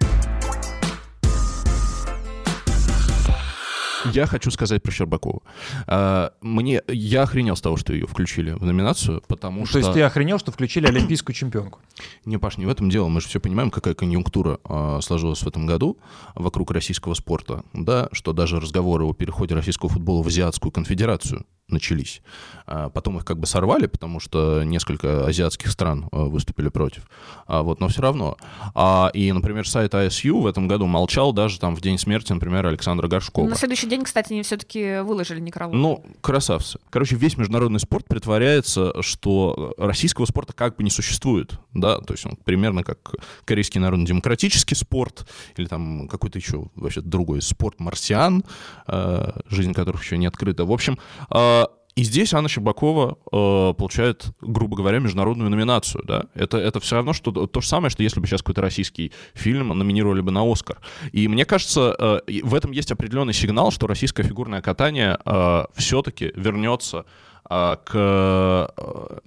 [4.14, 5.44] Я хочу сказать про Щербакову.
[5.88, 9.74] А, Мне, я охренел с того, что ее включили в номинацию, потому что...
[9.74, 11.80] то есть ты охренел, что включили олимпийскую чемпионку?
[12.26, 13.08] Не, Паш, не в этом дело.
[13.08, 15.98] Мы же все понимаем, какая конъюнктура э, сложилась в этом году
[16.36, 17.64] вокруг российского спорта.
[17.74, 22.22] Да, что даже разговоры о переходе российского футбола в Азиатскую конфедерацию начались.
[22.68, 27.04] А потом их как бы сорвали, потому что несколько азиатских стран выступили против.
[27.48, 28.38] А вот, но все равно.
[28.76, 32.66] А, и, например, сайт ISU в этом году молчал даже там в день смерти, например,
[32.66, 33.48] Александра Горшкова.
[33.48, 35.74] На следующий день, кстати, они все-таки выложили некролог.
[35.74, 36.80] Ну, красавцы.
[36.90, 42.26] Короче, весь международный спорт притворяется, что российского спорта как бы не существует, да, то есть
[42.26, 43.16] он примерно как
[43.46, 45.28] корейский народно-демократический спорт
[45.58, 48.44] или там какой-то еще вообще другой спорт марсиан,
[48.88, 50.66] э, жизнь которых еще не открыта.
[50.66, 50.98] В общем,
[51.30, 51.66] э,
[51.96, 56.04] и здесь Анна Щербакова э, получает, грубо говоря, международную номинацию.
[56.06, 56.26] Да?
[56.36, 59.70] Это, это все равно что то же самое, что если бы сейчас какой-то российский фильм
[59.70, 60.80] номинировали бы на Оскар.
[61.12, 61.96] И мне кажется,
[62.28, 67.06] э, в этом есть определенный сигнал, что российское фигурное катание э, все-таки вернется
[67.50, 69.20] э, к э,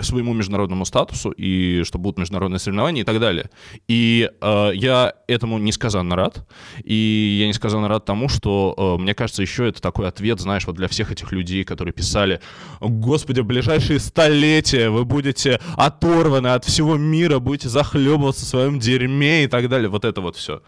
[0.00, 3.50] своему международному статусу и что будут международные соревнования и так далее.
[3.86, 6.46] И э, я этому несказанно рад.
[6.82, 10.76] И я несказанно рад тому, что, э, мне кажется, еще это такой ответ, знаешь, вот
[10.76, 12.40] для всех этих людей, которые писали,
[12.80, 19.44] «Господи, в ближайшие столетия вы будете оторваны от всего мира, будете захлебываться в своем дерьме»
[19.44, 19.88] и так далее.
[19.88, 20.62] Вот это вот все.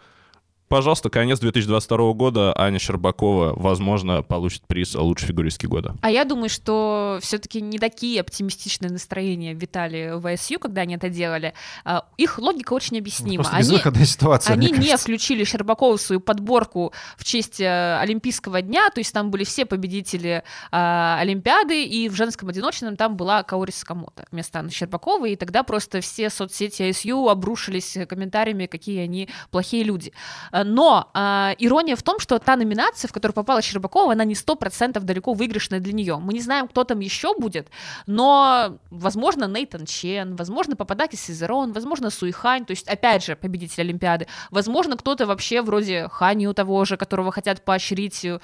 [0.68, 2.52] Пожалуйста, конец 2022 года.
[2.56, 5.94] Аня Щербакова, возможно, получит приз «Лучший фигуристки года».
[6.02, 11.08] А я думаю, что все-таки не такие оптимистичные настроения витали в ИСЮ, когда они это
[11.08, 11.54] делали.
[11.84, 13.44] А, их логика очень объяснима.
[13.44, 18.60] Просто безвыходная они, ситуация, Они не включили Щербакову в свою подборку в честь э, Олимпийского
[18.60, 20.42] дня, то есть там были все победители
[20.72, 25.62] э, Олимпиады, и в женском одиночном там была Каори Сакамото вместо Анны Щербаковой, и тогда
[25.62, 30.12] просто все соцсети ISU обрушились комментариями, какие они плохие люди.
[30.56, 34.34] Э, Но э, ирония в том, что та номинация, в которую попала Щербакова, она не
[34.34, 36.16] сто процентов далеко выигрышная для нее.
[36.16, 37.68] Мы не знаем, кто там еще будет,
[38.06, 44.26] но, возможно, Нейтан Чен, возможно, Пападакис Сизерон, возможно, Суихань, то есть, опять же, победитель Олимпиады.
[44.50, 48.40] Возможно, кто-то вообще вроде Хани у того же, которого хотят поощрить э,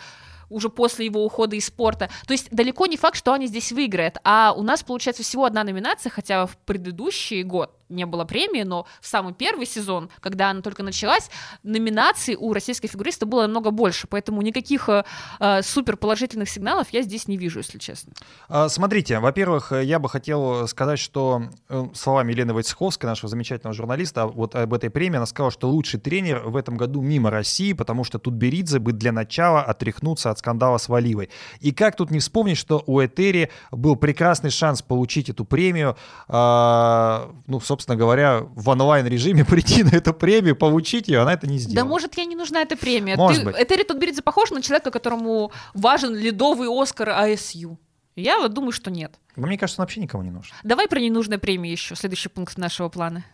[0.53, 2.11] уже после его ухода из спорта.
[2.27, 4.19] То есть далеко не факт, что они здесь выиграют.
[4.25, 8.87] А у нас получается всего одна номинация, хотя в предыдущий год не было премии, но
[9.01, 11.31] в самый первый сезон, когда она только началась,
[11.63, 15.05] номинаций у российской фигуриста было намного больше, поэтому никаких э,
[15.41, 18.13] э, супер положительных сигналов я здесь не вижу, если честно.
[18.49, 24.27] А, Смотрите, во-первых, я бы хотел сказать, что э, словами Елены Войцеховской, нашего замечательного журналиста,
[24.27, 28.05] вот об этой премии, она сказала, что лучший тренер в этом году мимо России, потому
[28.05, 31.31] что тут Беридзе бы для начала отряхнуться от скандала с Валивой.
[31.61, 35.97] И как тут не вспомнить, что у Этери был прекрасный шанс получить эту премию,
[36.29, 41.59] а, ну, собственно говоря, в онлайн-режиме прийти на эту премию, получить ее, она это не
[41.59, 41.85] сделала.
[41.85, 43.17] Да может, ей не нужна эта премия.
[43.17, 43.57] Может Ты, быть.
[43.57, 47.79] Этери Тутберидзе похож на человека, которому важен ледовый Оскар АСЮ.
[48.15, 49.15] Я вот думаю, что нет.
[49.37, 50.55] Но мне кажется, он вообще никому не нужен.
[50.63, 53.25] Давай про ненужные премии еще, следующий пункт нашего плана.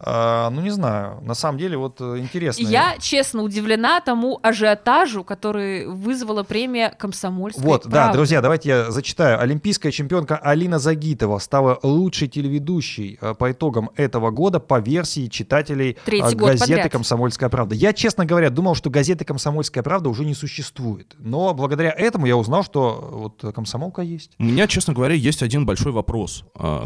[0.00, 1.20] А, ну, не знаю.
[1.22, 2.62] На самом деле, вот э, интересно.
[2.62, 8.12] Я, честно, удивлена тому ажиотажу, который вызвала премия «Комсомольская Вот, да, правда».
[8.12, 9.40] друзья, давайте я зачитаю.
[9.40, 15.90] Олимпийская чемпионка Алина Загитова стала лучшей телеведущей э, по итогам этого года по версии читателей
[15.90, 16.92] э, Третий газеты подряд.
[16.92, 17.74] «Комсомольская правда».
[17.74, 21.16] Я, честно говоря, думал, что газеты «Комсомольская правда» уже не существует.
[21.18, 24.30] Но благодаря этому я узнал, что вот «Комсомолка» есть.
[24.38, 26.44] У меня, честно говоря, есть один большой вопрос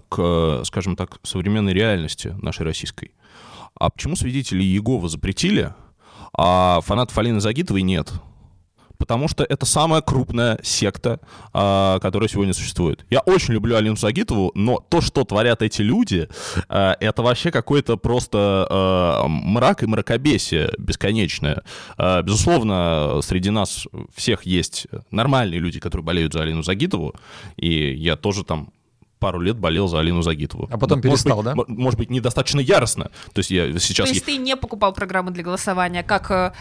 [0.09, 3.02] к, скажем так, современной реальности нашей российской.
[3.75, 5.75] А почему свидетели Иеговы запретили,
[6.37, 8.13] а фанатов Алины Загитовой нет?
[9.03, 11.19] Потому что это самая крупная секта,
[11.53, 13.05] а, которая сегодня существует.
[13.11, 16.29] Я очень люблю Алину Загитову, но то, что творят эти люди,
[16.69, 21.65] а, это вообще какой-то просто а, мрак и мракобесие бесконечное.
[21.99, 27.13] Безусловно, среди нас всех есть нормальные люди, которые болеют за Алину Загитову,
[27.57, 28.71] и я тоже там
[29.23, 30.69] пару лет болел за Алину Загитову.
[30.71, 31.55] А потом Может перестал, быть, да?
[31.69, 33.05] Может быть, недостаточно яростно.
[33.33, 34.09] То есть я сейчас...
[34.09, 36.53] То есть ты не покупал программы для голосования, как э,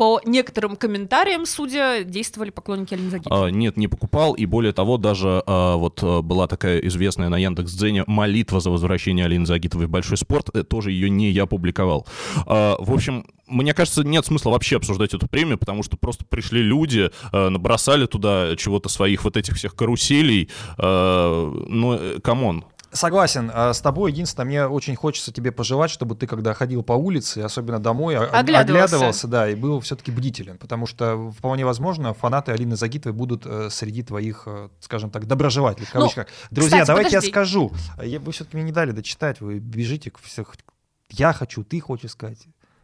[0.00, 3.48] по некоторым комментариям, судя, действовали поклонники Алины Загитовой.
[3.48, 7.36] А, Нет, не покупал, и более того, даже а, вот а, была такая известная на
[7.36, 12.06] Яндекс.Дзене молитва за возвращение Алины Загитовой в большой спорт, э, тоже ее не я публиковал.
[12.46, 16.62] А, В общем, мне кажется, нет смысла вообще обсуждать эту премию, потому что просто пришли
[16.62, 20.48] люди, э, набросали туда чего-то своих вот этих всех каруселей.
[20.78, 22.64] Э, Ну, э, come on.
[22.92, 24.10] Согласен а, с тобой.
[24.10, 28.24] Единственное, мне очень хочется тебе пожелать, чтобы ты, когда ходил по улице, особенно домой, а-
[28.40, 29.28] Оглядывался.
[29.28, 30.58] да, и был все-таки бдителен.
[30.58, 35.86] Потому что вполне возможно, фанаты Алины Загитовой будут э, среди твоих, э, скажем так, доброжелателей.
[35.86, 36.26] В Ну, кавычках.
[36.50, 37.26] Друзья, кстати, давайте подожди.
[37.28, 37.72] я скажу.
[37.96, 40.54] Вы все-таки мне не дали дочитать, вы бежите к всех.
[41.10, 42.38] Я хочу, ты хочешь сказать.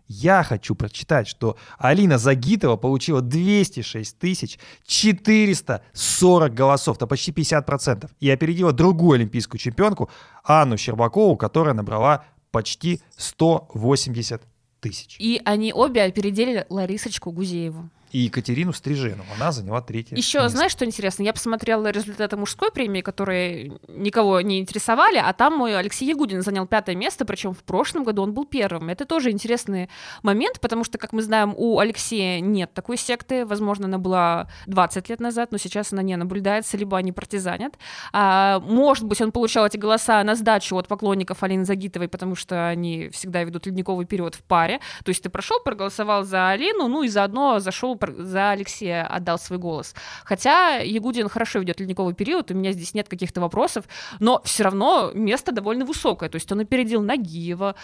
[0.09, 8.31] Я хочу прочитать, что Алина Загитова получила 206 тысяч 440 голосов, это почти 50%, и
[8.31, 10.09] опередила другую олимпийскую чемпионку
[10.45, 14.43] Анну Щербакову, которая набрала почти 180
[14.81, 15.17] тысяч.
[15.19, 17.91] И они обе опередили Ларисочку Гузееву.
[18.13, 19.25] И Екатерину Стрижену.
[19.37, 20.57] Она заняла третье Еще место.
[20.57, 21.23] знаешь, что интересно?
[21.23, 26.67] Я посмотрела результаты мужской премии, которые никого не интересовали, а там мой Алексей Ягудин занял
[26.67, 28.89] пятое место, причем в прошлом году он был первым.
[28.89, 29.89] Это тоже интересный
[30.23, 33.45] момент, потому что, как мы знаем, у Алексея нет такой секты.
[33.45, 37.75] Возможно, она была 20 лет назад, но сейчас она не наблюдается, либо они партизанят.
[38.13, 42.69] А, может быть, он получал эти голоса на сдачу от поклонников Алины Загитовой, потому что
[42.69, 44.81] они всегда ведут ледниковый период в паре.
[45.05, 49.59] То есть ты прошел, проголосовал за Алину, ну и заодно зашел за Алексея, отдал свой
[49.59, 49.95] голос.
[50.25, 53.85] Хотя Ягудин хорошо ведет ледниковый период, у меня здесь нет каких-то вопросов,
[54.21, 56.29] но все равно место довольно высокое.
[56.29, 57.75] То есть он опередил Нагиева,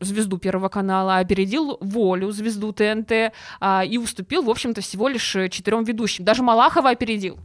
[0.00, 5.48] звезду Первого канала, опередил Волю, звезду ТНТ, а, и уступил, в общем-то, всего лишь э,
[5.48, 6.24] четырем ведущим.
[6.24, 7.38] Даже Малахова опередил.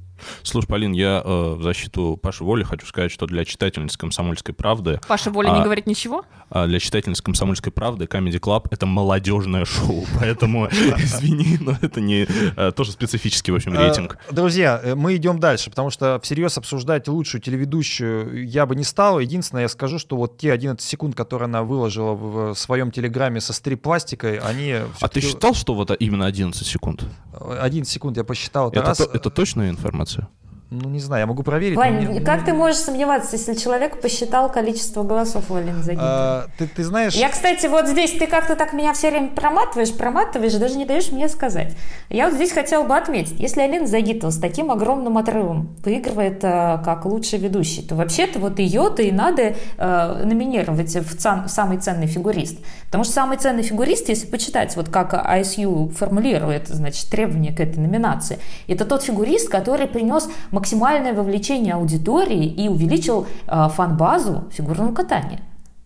[0.43, 4.99] Слушай, Полин, я э, в защиту Паши Воли хочу сказать, что для читательницы «Комсомольской правды»,
[5.07, 6.25] Паша Воля не А, говорит ничего?
[6.49, 12.27] а для читательницы «Комсомольской правды» Comedy Club— это молодежное шоу, поэтому, извини, но это не
[12.55, 14.17] э, тоже специфический, в общем, Э, рейтинг.
[14.31, 19.19] Друзья, э, мы идем дальше, потому что всерьез обсуждать лучшую телеведущую я бы не стал.
[19.19, 23.53] Единственное, я скажу, что вот те 11 секунд, которые она выложила в своем телеграме со
[23.53, 24.75] стрип-пластикой, они...
[24.99, 27.03] А ты считал, что вот именно 11 секунд?
[27.39, 28.69] 11 секунд я посчитал.
[28.69, 28.97] Это Это, раз.
[28.97, 30.27] то- это точная информация?
[30.69, 31.77] Ну, не знаю, я могу проверить.
[31.77, 36.09] Вань, мне- как ты можешь сомневаться, если человек посчитал количество голосов у Алины Загитовой?
[36.11, 37.13] А, ты, ты знаешь...
[37.15, 41.09] Я, кстати, вот здесь ты как-то так меня все время проматываешь, проматываешь, даже не даешь
[41.13, 41.73] мне сказать.
[42.09, 46.79] Я вот здесь хотела бы отметить, если Алина Загитова с таким огромным отрывом выигрывает э,
[46.83, 51.77] как лучший ведущий, то вообще-то вот ее-то и надо э, номинировать в, цан- в самый
[51.77, 52.57] ценный фигурист.
[52.87, 57.79] Потому что самый ценный фигурист, если почитать, вот как ISU формулирует, значит, требования к этой
[57.79, 58.37] номинации,
[58.67, 60.27] это тот фигурист, который принес
[60.57, 65.39] максимальное вовлечение аудитории и увеличил э, фан-базу фигурного катания.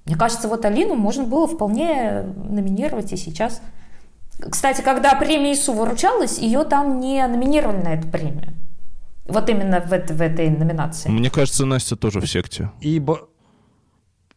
[0.06, 3.62] Мне кажется, вот Алину можно было вполне номинировать и сейчас.
[4.50, 8.54] Кстати, когда премия ИСУ выручалась, ее там не номинировали на эту премию.
[9.26, 11.10] Вот именно в, этой- в этой номинации.
[11.12, 12.70] Мне кажется, Настя тоже в секте.
[12.82, 13.20] Ибо...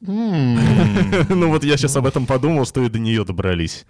[0.07, 3.87] Ну вот я сейчас об этом подумал, что и до нее добрались.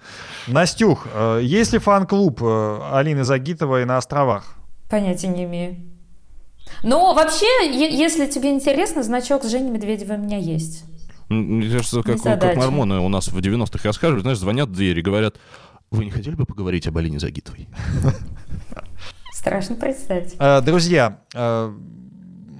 [0.46, 4.54] Настюх, э, есть ли фан-клуб э, Алины Загитовой на островах?
[4.88, 5.76] Понятия не имею.
[6.82, 10.84] Но вообще, если тебе интересно, значок с Женей Медведевой у меня есть.
[11.28, 15.02] Мне кажется, как, как мормоны у нас в 90-х рассказывают, знаешь, звонят в дверь и
[15.02, 15.36] говорят,
[15.90, 17.68] вы не хотели бы поговорить об Алине Загитовой?
[19.32, 20.34] Страшно представить.
[20.38, 21.72] Э, Друзья, э,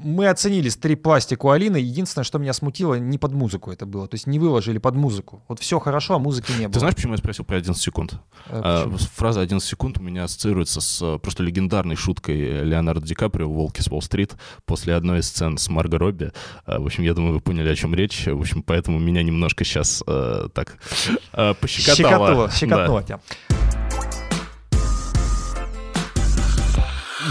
[0.04, 1.78] мы оценили стрип-пластику Алины.
[1.78, 4.06] Единственное, что меня смутило, не под музыку это было.
[4.06, 5.42] То есть не выложили под музыку.
[5.48, 6.72] Вот все хорошо, а музыки не было.
[6.74, 8.14] Ты знаешь, почему я спросил про 11 секунд?
[8.48, 8.88] А?
[9.14, 13.54] Фраза 11 секунд у меня ассоциируется с э, просто легендарной шуткой Леонардо Ди Каприо в
[13.54, 14.34] «Волке с Уолл-стрит»
[14.66, 16.32] после одной из сцен с Марго Робби.
[16.66, 18.26] А, В общем, я думаю, вы поняли, о чем речь.
[18.26, 20.02] В общем, поэтому меня немножко сейчас
[20.54, 20.78] так
[21.60, 21.96] пощекотало.
[21.96, 22.52] Щекотнуло, Да.
[22.52, 23.20] щекотнуло тебя.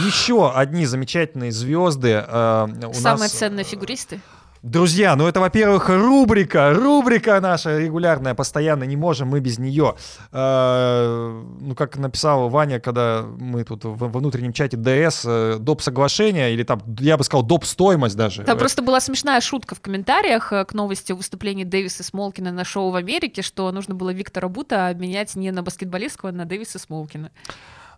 [0.06, 3.32] Еще одни замечательные звезды э, у Самые нас.
[3.32, 4.20] ценные фигуристы.
[4.64, 9.96] Друзья, ну это, во-первых, рубрика, рубрика наша регулярная, постоянно, не можем мы без нее.
[10.32, 15.82] Э, ну, как написал Ваня, когда мы тут в во внутреннем чате ДС, э, доп.
[15.82, 17.66] соглашение, или там, я бы сказал, доп.
[17.66, 18.44] стоимость даже.
[18.44, 22.64] Там просто была смешная шутка в комментариях э, к новости о выступлении Дэвиса Смолкина на
[22.64, 26.80] шоу в Америке, что нужно было Виктора Бута обменять не на баскетболистского, а на Дэвиса
[26.80, 27.32] Смолкина.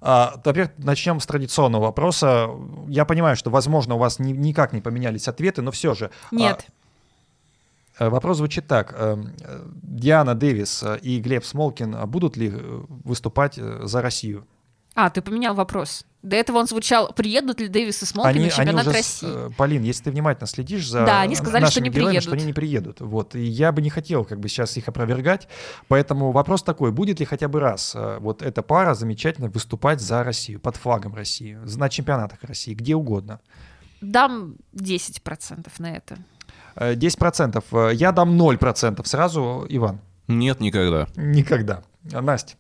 [0.08, 2.48] А, Во-первых, начнем с традиционного вопроса.
[2.88, 6.12] Я понимаю, что, возможно, у вас ни- никак не поменялись ответы, но все же.
[6.32, 6.68] а, Нет.
[7.98, 8.94] э, Вопрос звучит так.
[8.96, 9.18] Э,
[9.82, 12.50] Диана Дэвис э, и Глеб Смолкин будут ли
[13.04, 14.46] выступать за Россию?
[14.94, 16.06] А, ты поменял вопрос.
[16.26, 19.28] До этого он звучал, приедут ли Дэвис и Смолкин на чемпионат уже России?
[19.30, 22.24] э, Полин, если ты внимательно следишь за Да, они сказали, что нашими не героями, приедут.
[22.24, 23.02] что они не приедут.
[23.02, 23.36] Вот.
[23.36, 25.48] И я бы не хотел как бы сейчас их опровергать.
[25.88, 30.24] Поэтому вопрос такой, будет ли хотя бы раз э, вот эта пара замечательно выступать за
[30.24, 33.40] Россию, под флагом России, на чемпионатах России, где угодно?
[34.02, 36.18] Дам 10% на это.
[36.76, 37.64] Э, 10%.
[37.72, 40.00] Э, Я дам 0% сразу, Иван.
[40.28, 41.08] Нет, никогда.
[41.16, 41.84] Никогда.
[42.12, 42.56] А, Настя.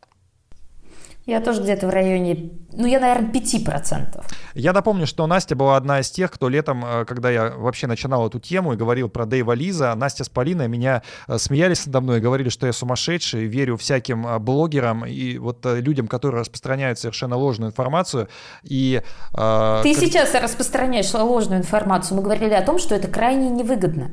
[1.26, 4.24] Я тоже где-то в районе, ну, я, наверное, 5%.
[4.54, 8.28] Я напомню, что Настя была одна из тех, кто летом, э, когда я вообще начинал
[8.28, 12.20] эту тему и говорил про Дэйва Лиза, Настя с Полиной меня э, смеялись надо мной,
[12.20, 17.72] говорили, что я сумасшедший, верю всяким э, блогерам и вот людям, которые распространяют совершенно ложную
[17.72, 18.28] информацию.
[18.64, 19.02] И,
[19.34, 22.18] э, Ты как- сейчас распространяешь ложную информацию.
[22.18, 24.12] Мы говорили о том, что это крайне невыгодно.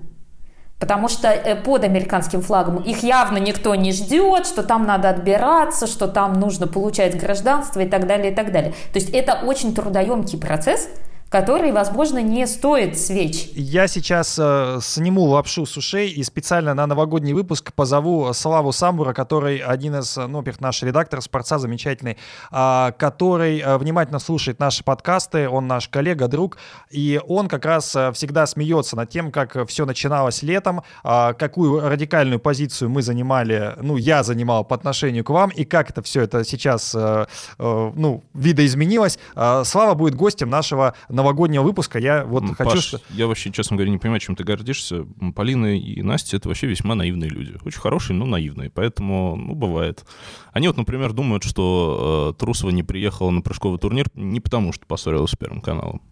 [0.82, 5.86] Потому что э, под американским флагом их явно никто не ждет, что там надо отбираться,
[5.86, 8.72] что там нужно получать гражданство и так далее, и так далее.
[8.92, 10.88] То есть это очень трудоемкий процесс,
[11.32, 13.48] который, возможно, не стоит свеч.
[13.54, 19.14] Я сейчас э, сниму лапшу с ушей и специально на новогодний выпуск позову Славу Самбура,
[19.14, 22.18] который один из, ну, во-первых, наш редактор спорца замечательный,
[22.52, 26.58] э, который э, внимательно слушает наши подкасты, он наш коллега, друг,
[26.90, 31.80] и он как раз э, всегда смеется над тем, как все начиналось летом, э, какую
[31.80, 36.20] радикальную позицию мы занимали, ну, я занимал по отношению к вам, и как это все
[36.20, 37.24] это сейчас, э,
[37.58, 39.18] э, ну, видоизменилось.
[39.34, 41.21] Э, Слава будет гостем нашего новогоднего
[41.62, 41.98] выпуска.
[41.98, 42.70] Я вот М, хочу...
[42.70, 45.06] Паш, что- я вообще, честно говоря, не понимаю, чем ты гордишься.
[45.34, 47.54] Полина и Настя— это вообще весьма наивные люди.
[47.64, 48.70] Очень хорошие, но наивные.
[48.70, 50.04] Поэтому, ну, бывает.
[50.52, 54.86] Они вот, например, думают, что э, Трусова не приехала на прыжковый турнир не потому, что
[54.86, 56.02] поссорилась с Первым каналом.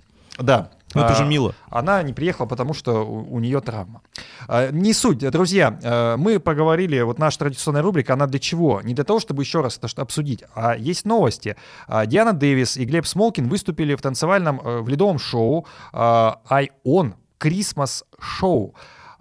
[0.40, 0.70] Да.
[0.92, 1.54] Ну, это А, же мило.
[1.68, 4.02] Она не приехала, потому что у, у нее травма.
[4.48, 5.78] А, Не суть, друзья.
[5.82, 8.80] э, Мы поговорили, вот наша традиционная рубрика, она для чего?
[8.82, 11.54] Не для того, чтобы еще раз это что- обсудить, а есть новости.
[11.86, 16.70] А, Диана Дэвис и Глеб Смолкин выступили в танцевальном, э, в ледовом шоу а, I
[16.84, 18.72] On Christmas Show.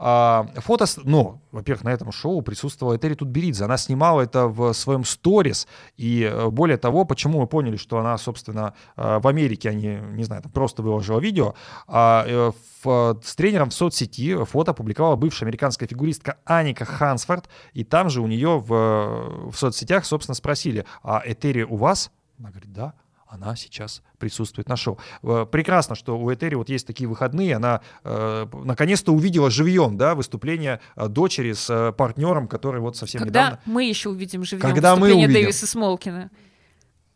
[0.02, 3.66] А, Фото, ну, во-первых, на этом шоу присутствовала Этери Тутберидзе.
[3.66, 5.68] Она снимала это в своем сторис.
[5.97, 10.24] И э, более того, почему мы поняли, что она, собственно, э, в Америке, они, не
[10.24, 11.54] знаю, там просто выложила видео,
[11.86, 12.52] а э,
[12.84, 17.50] в- с тренером в соцсети фото опубликовала бывшая американская фигуристка Аника Хансфорд.
[17.74, 22.10] И там же у нее в, в соцсетях, собственно, спросили, а Этери у вас?
[22.39, 22.93] Она говорит, да
[23.30, 24.97] она сейчас присутствует на шоу.
[25.21, 27.55] Э, Прекрасно, что у Этери вот есть такие выходные.
[27.55, 33.19] Она э, наконец-то увидела живьем да, выступление э, дочери с э, партнером, который вот совсем
[33.21, 33.59] Когда недавно...
[33.65, 35.41] мы еще увидим живьем Когда мы выступление увидим.
[35.43, 36.32] Дэвиса Смолкина?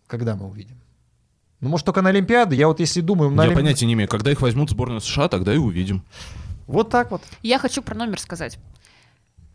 [0.05, 0.79] Когда мы увидим?
[1.61, 2.55] Ну, может, только на Олимпиаде?
[2.57, 3.31] Я вот если думаю...
[3.31, 4.07] На Я Олимпи- понятия не имею.
[4.07, 6.03] Когда их возьмут в сборную США, тогда и увидим.
[6.67, 7.23] Вот так вот.
[7.41, 8.59] Я хочу про номер сказать.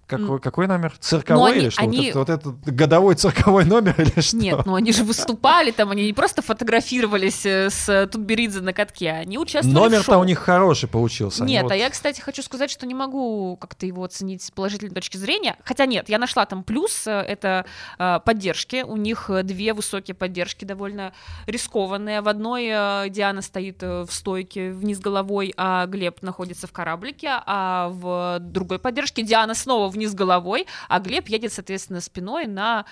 [0.08, 0.94] Какой, какой номер?
[0.98, 1.82] Цирковой они- или что?
[1.82, 4.36] они- Вот, этот, вот этот годовой цирковой номер или что?
[4.38, 9.10] Нет, ну они же выступали там, они не просто фотографировались э, с Тутберидзе на катке,
[9.10, 11.44] они участвовали в Номер-то у них хороший получился.
[11.44, 14.50] Они Нет, вот- а я, кстати, хочу сказать, что не могу как-то его оценить с
[14.50, 15.56] положительной точки зрения.
[15.62, 17.66] Хотя нет, я нашла там плюс, э, это
[17.98, 18.82] э, поддержки.
[18.82, 21.12] У них э, две высокие поддержки, довольно
[21.46, 22.22] рискованные.
[22.22, 27.28] В одной э, Диана стоит э, в стойке вниз головой, а Глеб находится в кораблике,
[27.46, 32.84] а в другой поддержке Диана снова вниз головой, а Глеб едет, соответственно, спиной на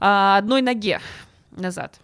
[0.00, 1.00] а, одной ноге
[1.50, 1.94] назад.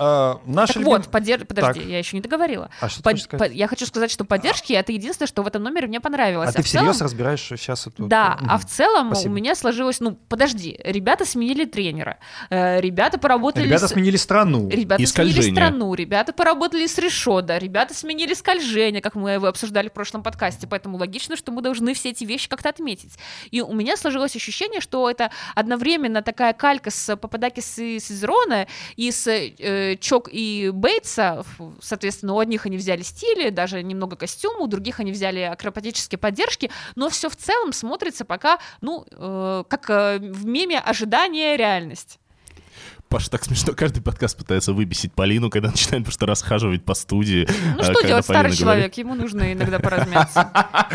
[0.00, 1.88] А, наш Так любим- вот, поддерж- подожди, Так.
[1.88, 2.70] я еще не договорила.
[2.80, 3.50] А что ты Под- хочешь сказать?
[3.50, 6.50] по- я хочу сказать, что поддержки это единственное, что в этом номере мне понравилось.
[6.50, 8.06] А ты в всерьез целом- разбираешь сейчас эту...
[8.06, 8.50] Да, Мгм.
[8.50, 9.32] а в целом Спасибо.
[9.32, 12.18] у меня сложилось, ну, подожди, ребята сменили тренера,
[12.50, 13.92] э, ребята поработали Ребята с...
[13.92, 14.68] сменили страну.
[14.68, 15.54] Ребята И сменили скольжение.
[15.66, 20.66] страну, ребята поработали с решода, ребята сменили скольжение, как мы его обсуждали в прошлом подкасте,
[20.66, 23.12] поэтому логично, что мы должны все эти вещи как-то отметить.
[23.50, 29.10] И у меня сложилось ощущение, что это одновременно такая калька с Пападакис и Сезерона, и
[29.10, 31.44] с э, Чок и Бейтса,
[31.80, 36.70] соответственно, у одних они взяли стили, даже немного костюма, у других они взяли акробатические поддержки,
[36.96, 42.18] но все в целом смотрится пока, ну, э, как э, в меме ожидание реальность.
[43.08, 43.72] Паша, так смешно.
[43.72, 47.48] Каждый подкаст пытается выбесить Полину, когда начинает просто расхаживать по студии.
[47.76, 50.50] Ну а, что делать, старый Полина человек, ему нужно иногда поразмяться.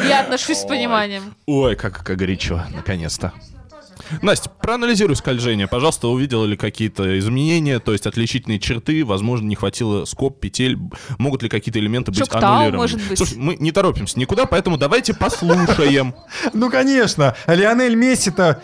[0.08, 1.34] Я отношусь с пониманием.
[1.48, 3.34] Ой, как, как горячо, наконец-то.
[4.22, 10.06] Настя, проанализируй скольжение, пожалуйста, увидела ли какие-то изменения, то есть отличительные черты, возможно, не хватило
[10.06, 10.78] скоб, петель,
[11.18, 12.78] могут ли какие-то элементы быть Чоктау, аннулированы.
[12.78, 13.18] может быть.
[13.18, 16.14] Слушай, мы не торопимся никуда, поэтому давайте послушаем.
[16.54, 18.62] Ну, конечно, Лионель Месси-то...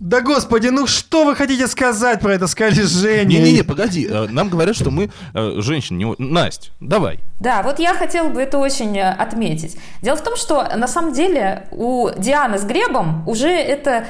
[0.00, 3.24] Да господи, ну что вы хотите сказать про это скольжение?
[3.24, 5.96] Не-не-не, погоди, э, нам говорят, что мы э, женщины.
[5.96, 7.20] не- Настя, давай.
[7.40, 9.76] Да, вот я хотела бы это очень э, отметить.
[10.02, 14.06] Дело в том, что на самом деле у Дианы с Глебом уже это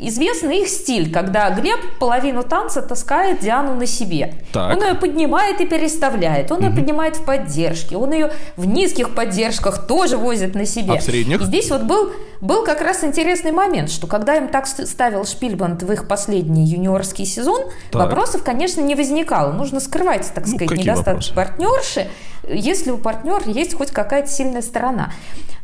[0.00, 4.34] известный их стиль, когда Глеб половину танца таскает Диану на себе.
[4.52, 4.76] Так.
[4.76, 9.86] Он ее поднимает и переставляет, он ее поднимает в поддержке, он ее в низких поддержках
[9.86, 10.92] тоже возит на себе.
[10.94, 11.40] А в средних?
[11.40, 15.24] И здесь вот был, был как раз интересный момент, что когда им так ст- ставил
[15.24, 18.02] Шпильбанд в их последний юниорский сезон, Так.
[18.02, 19.52] вопросов, конечно, не возникало.
[19.52, 21.34] Нужно скрывать, так Ну, сказать, какие недостатки вопросы?
[21.34, 22.08] партнерши,
[22.48, 25.10] если у партнера есть хоть какая-то сильная сторона.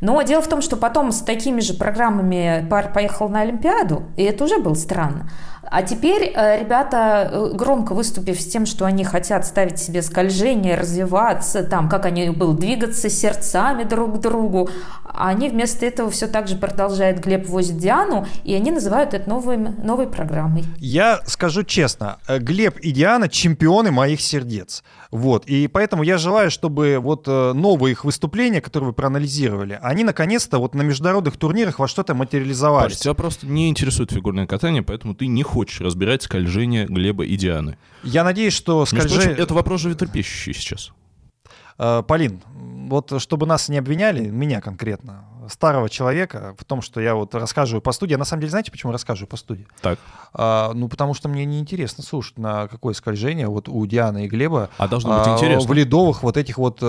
[0.00, 4.24] Но дело в том, что потом с такими же программами пар поехал на Олимпиаду, и
[4.24, 5.30] это уже было странно.
[5.64, 10.74] А теперь э, ребята, э, громко выступив с тем, что они хотят ставить себе скольжение,
[10.74, 14.68] развиваться, там, как они был, двигаться сердцами друг к другу,
[15.04, 19.56] они вместо этого все так же продолжают Глеб возит Диану, и они называют это новой,
[19.56, 20.64] новой программой.
[20.78, 24.82] Я скажу честно, э, Глеб и Диана чемпионы моих сердец.
[25.12, 25.44] Вот.
[25.44, 30.58] И поэтому я желаю, чтобы вот э, новые их выступления, которые вы проанализировали, они наконец-то
[30.58, 32.96] вот на международных турнирах во что-то Паш, материализовались.
[32.96, 37.76] тебя просто не интересует фигурное катание, поэтому ты не хочешь разбирать скольжение Глеба и Дианы.
[38.02, 39.38] Я надеюсь, что Между прочим, скольжение...
[39.44, 40.92] это вопрос животрепещущий сейчас.
[41.78, 42.40] Э, Полин,
[42.88, 47.80] вот чтобы нас не обвиняли, меня конкретно, старого человека, в том, что я вот рассказываю
[47.80, 48.12] по студии.
[48.12, 49.66] Я на самом деле, знаете, почему рассказываю по студии?
[49.80, 49.99] Так.
[50.34, 54.70] А, ну, потому что мне неинтересно слушать, на какое скольжение вот у Дианы и Глеба
[54.78, 55.68] А должно быть а, интересно.
[55.68, 56.80] в ледовых вот этих вот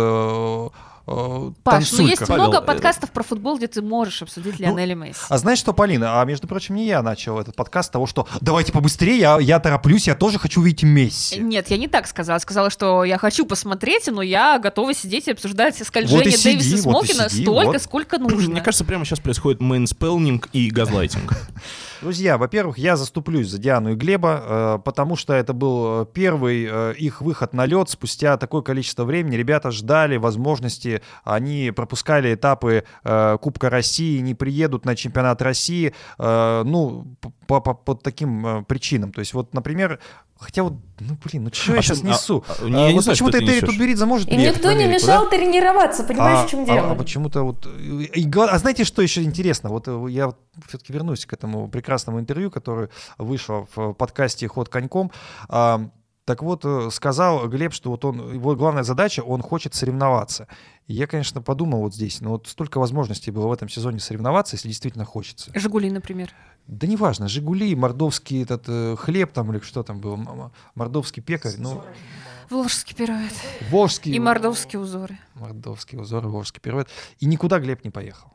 [1.08, 2.20] э, Паш, ну есть.
[2.26, 5.20] Павел, много э, подкастов про футбол, где ты можешь обсудить Ну, Лионеля Месси.
[5.30, 8.28] А знаешь что, Полина, а между прочим, не я начал этот подкаст с того, что
[8.42, 11.40] давайте побыстрее, я, я тороплюсь, я тоже хочу увидеть Месси.
[11.40, 12.40] Нет, я не так сказала.
[12.40, 16.58] Сказала, что я хочу посмотреть, но я готова сидеть и обсуждать скольжение Вот и сиди,
[16.58, 17.82] Дэвиса вот и Смолкина сиди, столько, вот.
[17.82, 18.52] сколько нужно.
[18.52, 21.34] Мне кажется, прямо сейчас происходит mansplaining и газлайтинг.
[22.04, 26.68] Друзья, во-первых, я заступлюсь за Диану и Глеба, э, потому что это был э, первый
[26.70, 29.38] э, их выход на лед спустя такое количество времени.
[29.38, 32.84] Ребята ждали возможности, они пропускали этапы
[33.40, 37.16] Кубка России, не приедут на чемпионат России, ну,
[37.48, 39.14] по, по- по таким причинам.
[39.14, 40.00] То есть вот, например,
[40.38, 42.44] хотя вот, ну, блин, ну что А я сейчас а- несу?
[42.48, 43.70] а, А, не- не вот знаю, что почему-то ты Этери несешь.
[43.70, 45.30] Тутберидзе может И приехать никто в не Америку, мешал да?
[45.38, 46.92] тренироваться, понимаешь, а, в чем а- дело?
[46.92, 47.66] а почему-то вот...
[47.66, 49.70] и- а знаете, что еще интересно?
[49.70, 50.34] Вот э, я
[50.68, 55.12] все-таки вернусь к этому прекрасному интервью, которое вышло в подкасте «Ход коньком».
[55.50, 55.90] А,
[56.26, 60.48] Так вот, э, сказал Глеб, что вот он, его главная задача, он хочет соревноваться.
[60.88, 64.56] И я, конечно, подумал вот здесь, ну вот столько возможностей было в этом сезоне соревноваться,
[64.56, 65.52] если действительно хочется.
[65.54, 66.34] Жигули, например.
[66.68, 70.18] Да неважно, «Жигули», мордовский этот э, хлеб там или что там был,
[70.76, 71.84] мордовский пекарь, ну,
[72.50, 73.34] Волжский пируэт.
[73.70, 74.14] волжский...
[74.14, 75.18] И мордовские узоры.
[75.34, 76.88] Мордовский узор, волжский пируэт.
[77.20, 78.32] И никуда Глеб не поехал.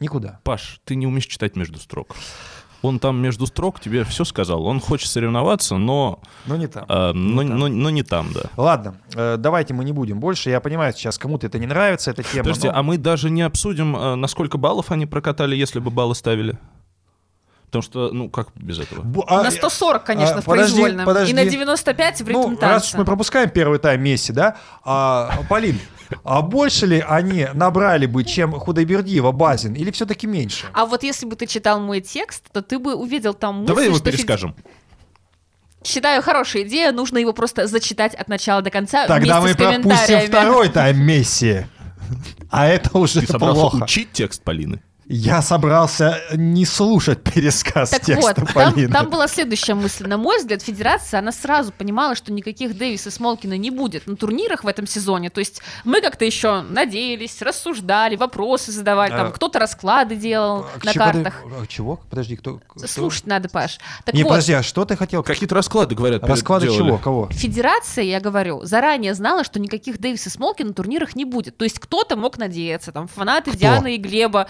[0.00, 0.40] Никуда.
[0.44, 2.16] Паш, ты не умеешь читать между строк.
[2.84, 4.64] Он там между строк тебе все сказал.
[4.66, 6.84] Он хочет соревноваться, но, Но не там.
[6.88, 7.58] э, но, там.
[7.58, 8.42] но- но не там, да.
[8.58, 10.50] Ладно, э, давайте мы не будем больше.
[10.50, 12.44] Я понимаю, сейчас кому-то это не нравится, эта тема.
[12.44, 15.90] Подожди, но- а мы даже не обсудим, э, на сколько баллов они прокатали, если бы
[15.90, 16.58] баллы ставили?
[17.74, 19.04] Потому что, ну, как без этого?
[19.26, 21.06] А, на 140, конечно, а, в подожди, произвольном.
[21.06, 21.32] подожди.
[21.32, 22.68] И на 95 в ритм Ну, танца.
[22.68, 25.80] раз уж мы пропускаем первый тайм Месси, да, а, Полин,
[26.22, 30.66] а больше ли они набрали бы, чем Худайбердиева, Базин, или все-таки меньше?
[30.72, 33.86] А вот если бы ты читал мой текст, то ты бы увидел там мысль, Давай
[33.86, 34.54] его что перескажем.
[35.84, 40.68] Считаю, хорошая идея, нужно его просто зачитать от начала до конца Тогда мы пропустим второй
[40.68, 41.66] тайм Месси.
[42.50, 43.82] А это уже Ты собрался плохо.
[43.82, 44.80] учить текст Полины?
[45.06, 48.92] Я собрался не слушать пересказ Так текста вот, там, Полины.
[48.92, 50.06] там была следующая мысль.
[50.06, 54.64] На мой взгляд, федерация, она сразу понимала, что никаких Дэвиса Смолкина не будет на турнирах
[54.64, 55.28] в этом сезоне.
[55.30, 60.84] То есть мы как-то еще надеялись, рассуждали, вопросы задавали, там А, кто-то расклады делал А,
[60.84, 61.42] на чего картах.
[61.44, 62.00] а, Чего?
[62.08, 62.60] Подожди, кто?
[62.66, 62.86] кто?
[62.86, 63.78] Слушать надо, Паш.
[64.04, 65.22] Так Не, вот, подожди, а что ты хотел?
[65.22, 66.78] Какие-то расклады, говорят, Расклады делали.
[66.78, 66.98] чего?
[66.98, 67.28] Кого?
[67.30, 71.56] Федерация, я говорю, заранее знала, что никаких Дэвиса Смолкина на турнирах не будет.
[71.58, 73.60] То есть кто-то мог надеяться, там фанаты Кто?
[73.60, 74.46] Дианы и Глеба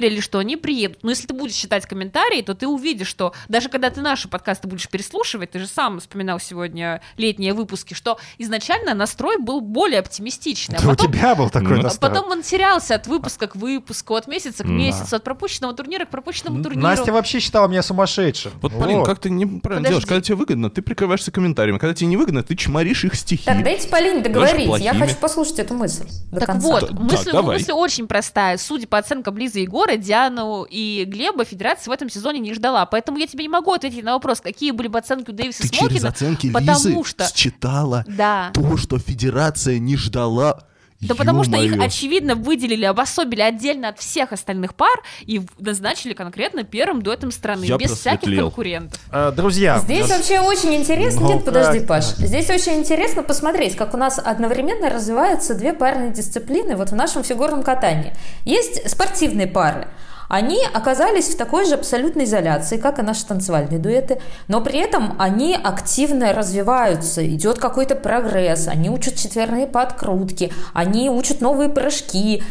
[0.00, 0.98] верили, что они приедут.
[1.02, 4.68] Но если ты будешь читать комментарии, то ты увидишь, что даже когда ты наши подкасты
[4.68, 10.76] будешь переслушивать, ты же сам вспоминал сегодня летние выпуски, что изначально настрой был более оптимистичный.
[10.76, 12.10] А Это у потом, тебя был такой Ну, настрой.
[12.10, 14.72] потом он терялся от выпуска к выпуску, от месяца к Да.
[14.72, 16.82] месяцу, от пропущенного турнира к пропущенному турниру.
[16.82, 18.52] Настя вообще считала меня сумасшедшим.
[18.62, 19.06] Вот, Полин, Вот.
[19.06, 19.88] как ты неправильно Подожди.
[19.88, 20.06] делаешь?
[20.06, 21.78] Когда тебе выгодно, ты прикрываешься комментариями.
[21.78, 23.44] Когда тебе не выгодно, ты чморишь их стихи.
[23.44, 24.68] Так, дайте Полине договорить.
[24.78, 26.68] Я хочу послушать эту мысль до Так конца.
[26.68, 27.58] вот, Так, мысль, давай.
[27.58, 28.56] мысль очень простая.
[28.58, 32.84] Судя по оценкам Лизы и Егора, Диану и Глеба федерация в этом сезоне не ждала.
[32.86, 35.68] Поэтому я тебе не могу ответить на вопрос, какие были бы оценки у Дэвиса Ты
[35.70, 36.08] через Смокина.
[36.10, 38.50] оценки потому Лизы что- считала Да.
[38.54, 40.64] то, что федерация не ждала.
[41.00, 46.64] Да потому что их, очевидно, выделили, обособили отдельно от всех остальных пар и назначили конкретно
[46.64, 49.00] первым дуэтом страны, Я без всяких конкурентов.
[49.12, 51.24] Э, Друзья, Здесь э, вообще очень интересно.
[51.24, 52.04] Нет, подожди, так, Паш.
[52.16, 57.22] Здесь очень интересно посмотреть, как у нас одновременно развиваются две парные дисциплины вот в нашем
[57.22, 58.12] фигурном катании.
[58.44, 59.88] Есть спортивные пары.
[60.28, 65.16] Они оказались в такой же абсолютной изоляции, как и наши танцевальные дуэты, но при этом
[65.18, 72.42] они активно развиваются, идет какой-то прогресс, они учат четверные подкрутки, они учат новые прыжки,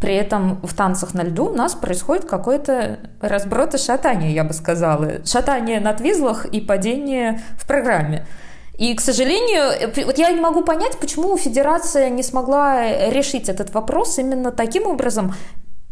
[0.00, 4.52] при этом в танцах на льду у нас происходит какой-то разброд и шатание, я бы
[4.52, 5.24] сказала.
[5.24, 8.26] Шатание на твизлах и падение в программе.
[8.76, 13.72] И, к сожалению, э, вот я не могу понять, почему Федерация не смогла решить этот
[13.72, 15.34] вопрос именно таким образом.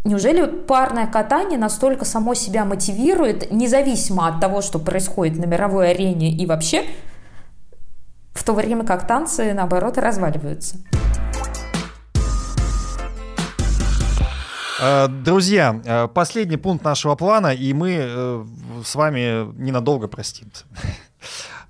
[0.04, 6.32] Неужели парное катание настолько само себя мотивирует, независимо от того, что происходит на мировой арене
[6.32, 6.86] и вообще,
[8.32, 10.78] в то время как танцы, наоборот, разваливаются?
[14.80, 18.44] Э, Друзья, э, последний пункт нашего плана, и мы э,
[18.84, 20.64] с вами ненадолго простимся.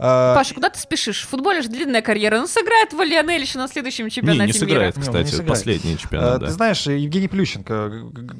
[0.02, 1.22] Э, Паша, куда ты спешишь?
[1.24, 2.38] В футболе же длинная карьера.
[2.40, 5.30] Ну, сыграет в Лионель еще на следующем Не, чемпионате не сыграет, Не, он кстати, не
[5.30, 5.48] сыграет.
[5.48, 6.52] последний чемпионат, Ты да.
[6.52, 7.92] знаешь, Евгений Плющенко,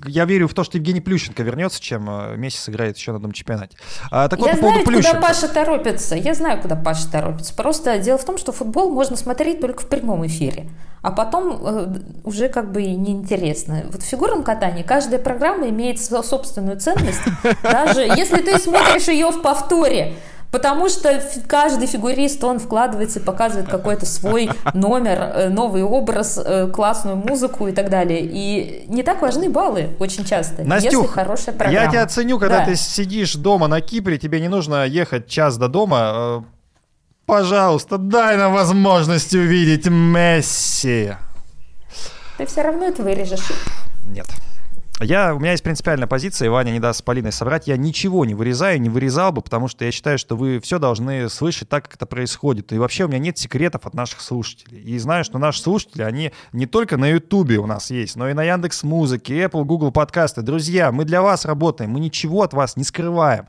[0.06, 3.32] я верю в то, что Евгений Плющенко вернется, чем э, Месси сыграет еще на одном
[3.32, 3.76] чемпионате.
[4.10, 5.22] А, Так вот, Я по поводу знаю, куда Плющенко.
[5.26, 6.16] Паша торопится.
[6.16, 7.54] Я знаю, куда Паша торопится.
[7.54, 10.68] Просто дело в том, что футбол можно смотреть только в прямом эфире.
[11.02, 11.94] а потом э,
[12.24, 13.84] уже как бы и неинтересно.
[13.90, 17.20] Вот в фигурном катании каждая программа имеет собственную ценность,
[17.62, 20.14] даже если ты смотришь ее в повторе.
[20.52, 26.68] Потому что каждый фигурист, он вкладывается и показывает какой-то свой номер, э, новый образ, э,
[26.68, 28.20] классную музыку и так далее.
[28.22, 31.84] И не так важны баллы очень часто, Настюх, если хорошая программа.
[31.84, 32.66] Я тебя ценю, когда Да.
[32.66, 36.12] ты сидишь дома на Кипре, тебе не нужно ехать час до дома.
[36.14, 36.40] Э,
[37.24, 41.12] Пожалуйста, дай нам возможность увидеть Месси.
[42.36, 43.52] Ты все равно это вырежешь.
[44.06, 44.26] Нет.
[45.00, 47.66] Я, у меня есть принципиальная позиция, и Ваня не даст с Полиной соврать.
[47.66, 51.28] Я ничего не вырезаю, не вырезал бы, потому что я считаю, что вы все должны
[51.28, 52.72] слышать так, как это происходит.
[52.72, 54.80] И вообще у меня нет секретов от наших слушателей.
[54.80, 58.32] И знаю, что наши слушатели, они не только на Ютубе у нас есть, но и
[58.32, 60.42] на Яндекс Музыке, Apple, Google подкасты.
[60.42, 63.46] Друзья, мы для вас работаем, мы ничего от вас не скрываем.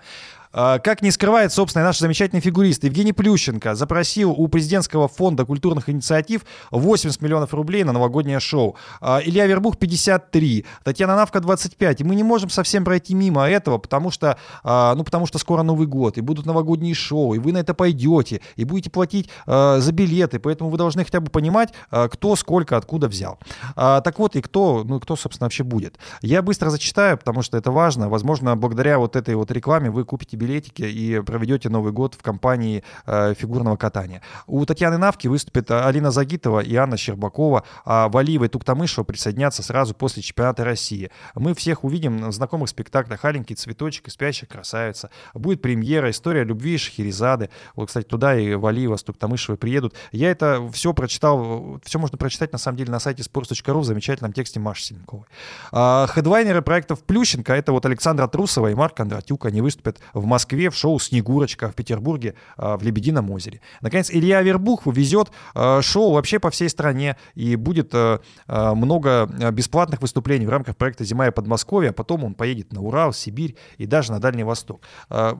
[0.53, 5.89] А, Как не скрывает, собственно, наш замечательный фигурист Евгений Плющенко запросил у президентского фонда культурных
[5.89, 8.75] инициатив 80 миллионов рублей на новогоднее шоу.
[9.01, 12.01] А, Илья Вербух 53, Татьяна Навка 25.
[12.01, 15.63] И мы не можем совсем пройти мимо этого, потому что, а, ну, потому что скоро
[15.63, 19.91] Новый год, и будут новогодние шоу, и вы на это пойдете, и будете платить за
[19.91, 23.39] билеты, поэтому вы должны хотя бы понимать, кто сколько откуда взял.
[23.75, 25.97] Так вот, и кто, ну, кто, собственно, вообще будет.
[26.21, 28.09] Я быстро зачитаю, потому что это важно.
[28.09, 32.83] Возможно, благодаря вот этой вот рекламе вы купите билетики и проведете Новый год в компании
[33.05, 34.21] э, фигурного катания.
[34.47, 39.63] У Татьяны Навки выступят э, Алина Загитова и Анна Щербакова, а Валиева и Туктамышева присоединятся
[39.63, 41.11] сразу после чемпионата России.
[41.35, 45.09] Мы всех увидим в знакомых спектаклях «Аленький цветочек» и «Спящая красавица».
[45.33, 47.49] Будет премьера «История любви» Шахерезады.
[47.75, 49.95] Вот, кстати, туда и Валиева с Туктамышевой приедут.
[50.11, 54.33] Я это все прочитал, все можно прочитать на самом деле на сайте sports.ru в замечательном
[54.33, 55.25] тексте Маши Синьковой.
[55.71, 59.45] А, Хедлайнеры проектов Плющенко— это вот Александра Трусова и Марк Кондратюк.
[59.45, 63.61] Они выступят в Москве в шоу «Снегурочка», в Петербурге а, в «Лебедином озере».
[63.81, 70.01] Наконец, Илья Вербух везет а, шоу вообще по всей стране, и будет а, много бесплатных
[70.01, 73.85] выступлений в рамках проекта «Зима и Подмосковье», а потом он поедет на Урал, Сибирь и
[73.85, 74.81] даже на Дальний Восток.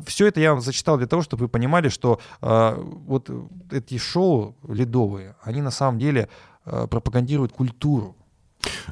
[0.06, 3.32] Все это я вам зачитал для того, чтобы вы понимали, что вот
[3.72, 6.30] эти шоу ледовые, они на самом деле
[6.64, 8.16] пропагандируют культуру.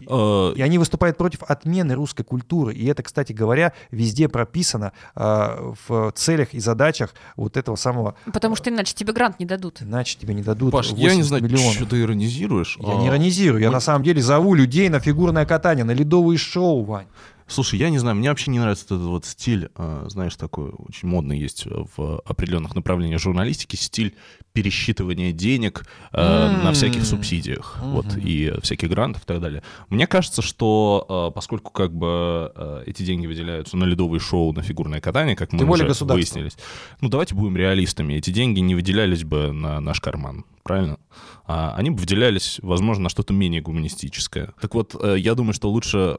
[0.07, 2.73] Э, И они выступают против отмены русской культуры.
[2.73, 8.15] И это, кстати говоря, везде прописано а, в целях и задачах вот этого самого...
[8.31, 9.81] Потому что иначе тебе грант не дадут.
[9.81, 11.73] Иначе тебе не дадут Паш, я не 80 знаю, миллионов.
[11.73, 12.77] что ты иронизируешь.
[12.79, 15.91] Я а, не иронизирую, я мы- на самом деле зову людей на фигурное катание, на
[15.91, 17.07] ледовые шоу, Вань.
[17.51, 21.09] Слушай, я не знаю, мне вообще не нравится этот вот стиль, э, знаешь, такой очень
[21.09, 24.15] модный есть в определенных направлениях журналистики, стиль
[24.53, 26.63] пересчитывания денег э, М.
[26.63, 29.63] на всяких субсидиях, вот, и всяких грантов и так далее.
[29.89, 34.61] Мне кажется, что э, поскольку как бы э, эти деньги выделяются на ледовые шоу, на
[34.61, 36.57] фигурное катание, как мы Тем уже выяснились,
[37.01, 40.97] ну давайте будем реалистами, эти деньги не выделялись бы на наш карман, правильно?
[41.45, 44.53] А они бы выделялись, возможно, на что-то менее гуманистическое.
[44.61, 46.17] Так вот, э, я думаю, что лучше э,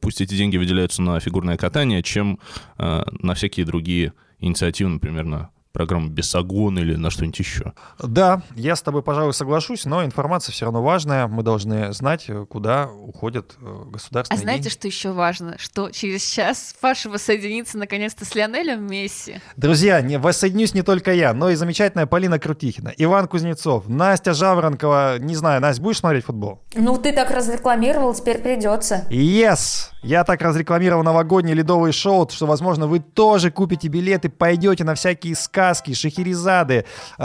[0.00, 2.38] пусть эти деньги выделяются на фигурное катание, чем
[2.78, 7.74] э, на всякие другие инициативы, например, на программу «Бесогон» или на что-нибудь еще.
[8.02, 11.26] Да, я с тобой, пожалуй, соглашусь, но информация все равно важная.
[11.26, 14.72] Мы должны знать, куда уходят э, А государственные знаете, деньги.
[14.72, 15.58] что еще важно?
[15.58, 19.38] Что через час Паша воссоединится наконец-то с Лионелем Месси.
[19.56, 25.18] Друзья, не, воссоединюсь не только я, но и замечательная Полина Крутихина, Иван Кузнецов, Настя Жаворонкова.
[25.18, 26.62] Не знаю, Настя, будешь смотреть футбол?
[26.74, 29.06] Ну, ты так разрекламировал, теперь придется.
[29.10, 29.90] Yes!
[30.02, 35.34] Я так разрекламировал новогодние ледовые шоу, что, возможно, вы тоже купите билеты, пойдете на всякие
[35.66, 36.84] сказки, шахерезады,
[37.18, 37.24] э,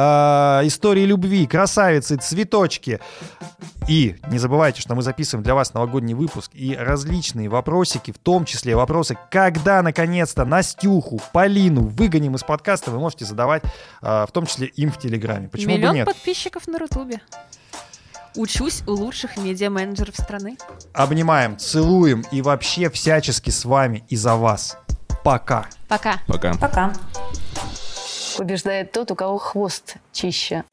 [0.63, 2.99] истории любви, красавицы, цветочки.
[3.88, 8.45] И не забывайте, что мы записываем для вас новогодний выпуск и различные вопросики, в том
[8.45, 13.63] числе вопросы, когда, наконец-то, Настюху, Полину выгоним из подкаста, вы можете задавать,
[14.01, 15.47] э, в том числе им в Телеграме.
[15.49, 16.07] Почему Миллион бы нет?
[16.07, 17.22] подписчиков на Рутубе.
[18.35, 20.57] Учусь у лучших медиа-менеджеров страны.
[20.93, 24.77] Обнимаем, целуем и вообще всячески с вами и за вас.
[25.23, 25.65] Пока.
[25.88, 26.19] Пока.
[26.27, 26.53] Пока.
[26.53, 26.93] Пока.
[28.37, 30.63] Побеждает тот, у кого хвост чище.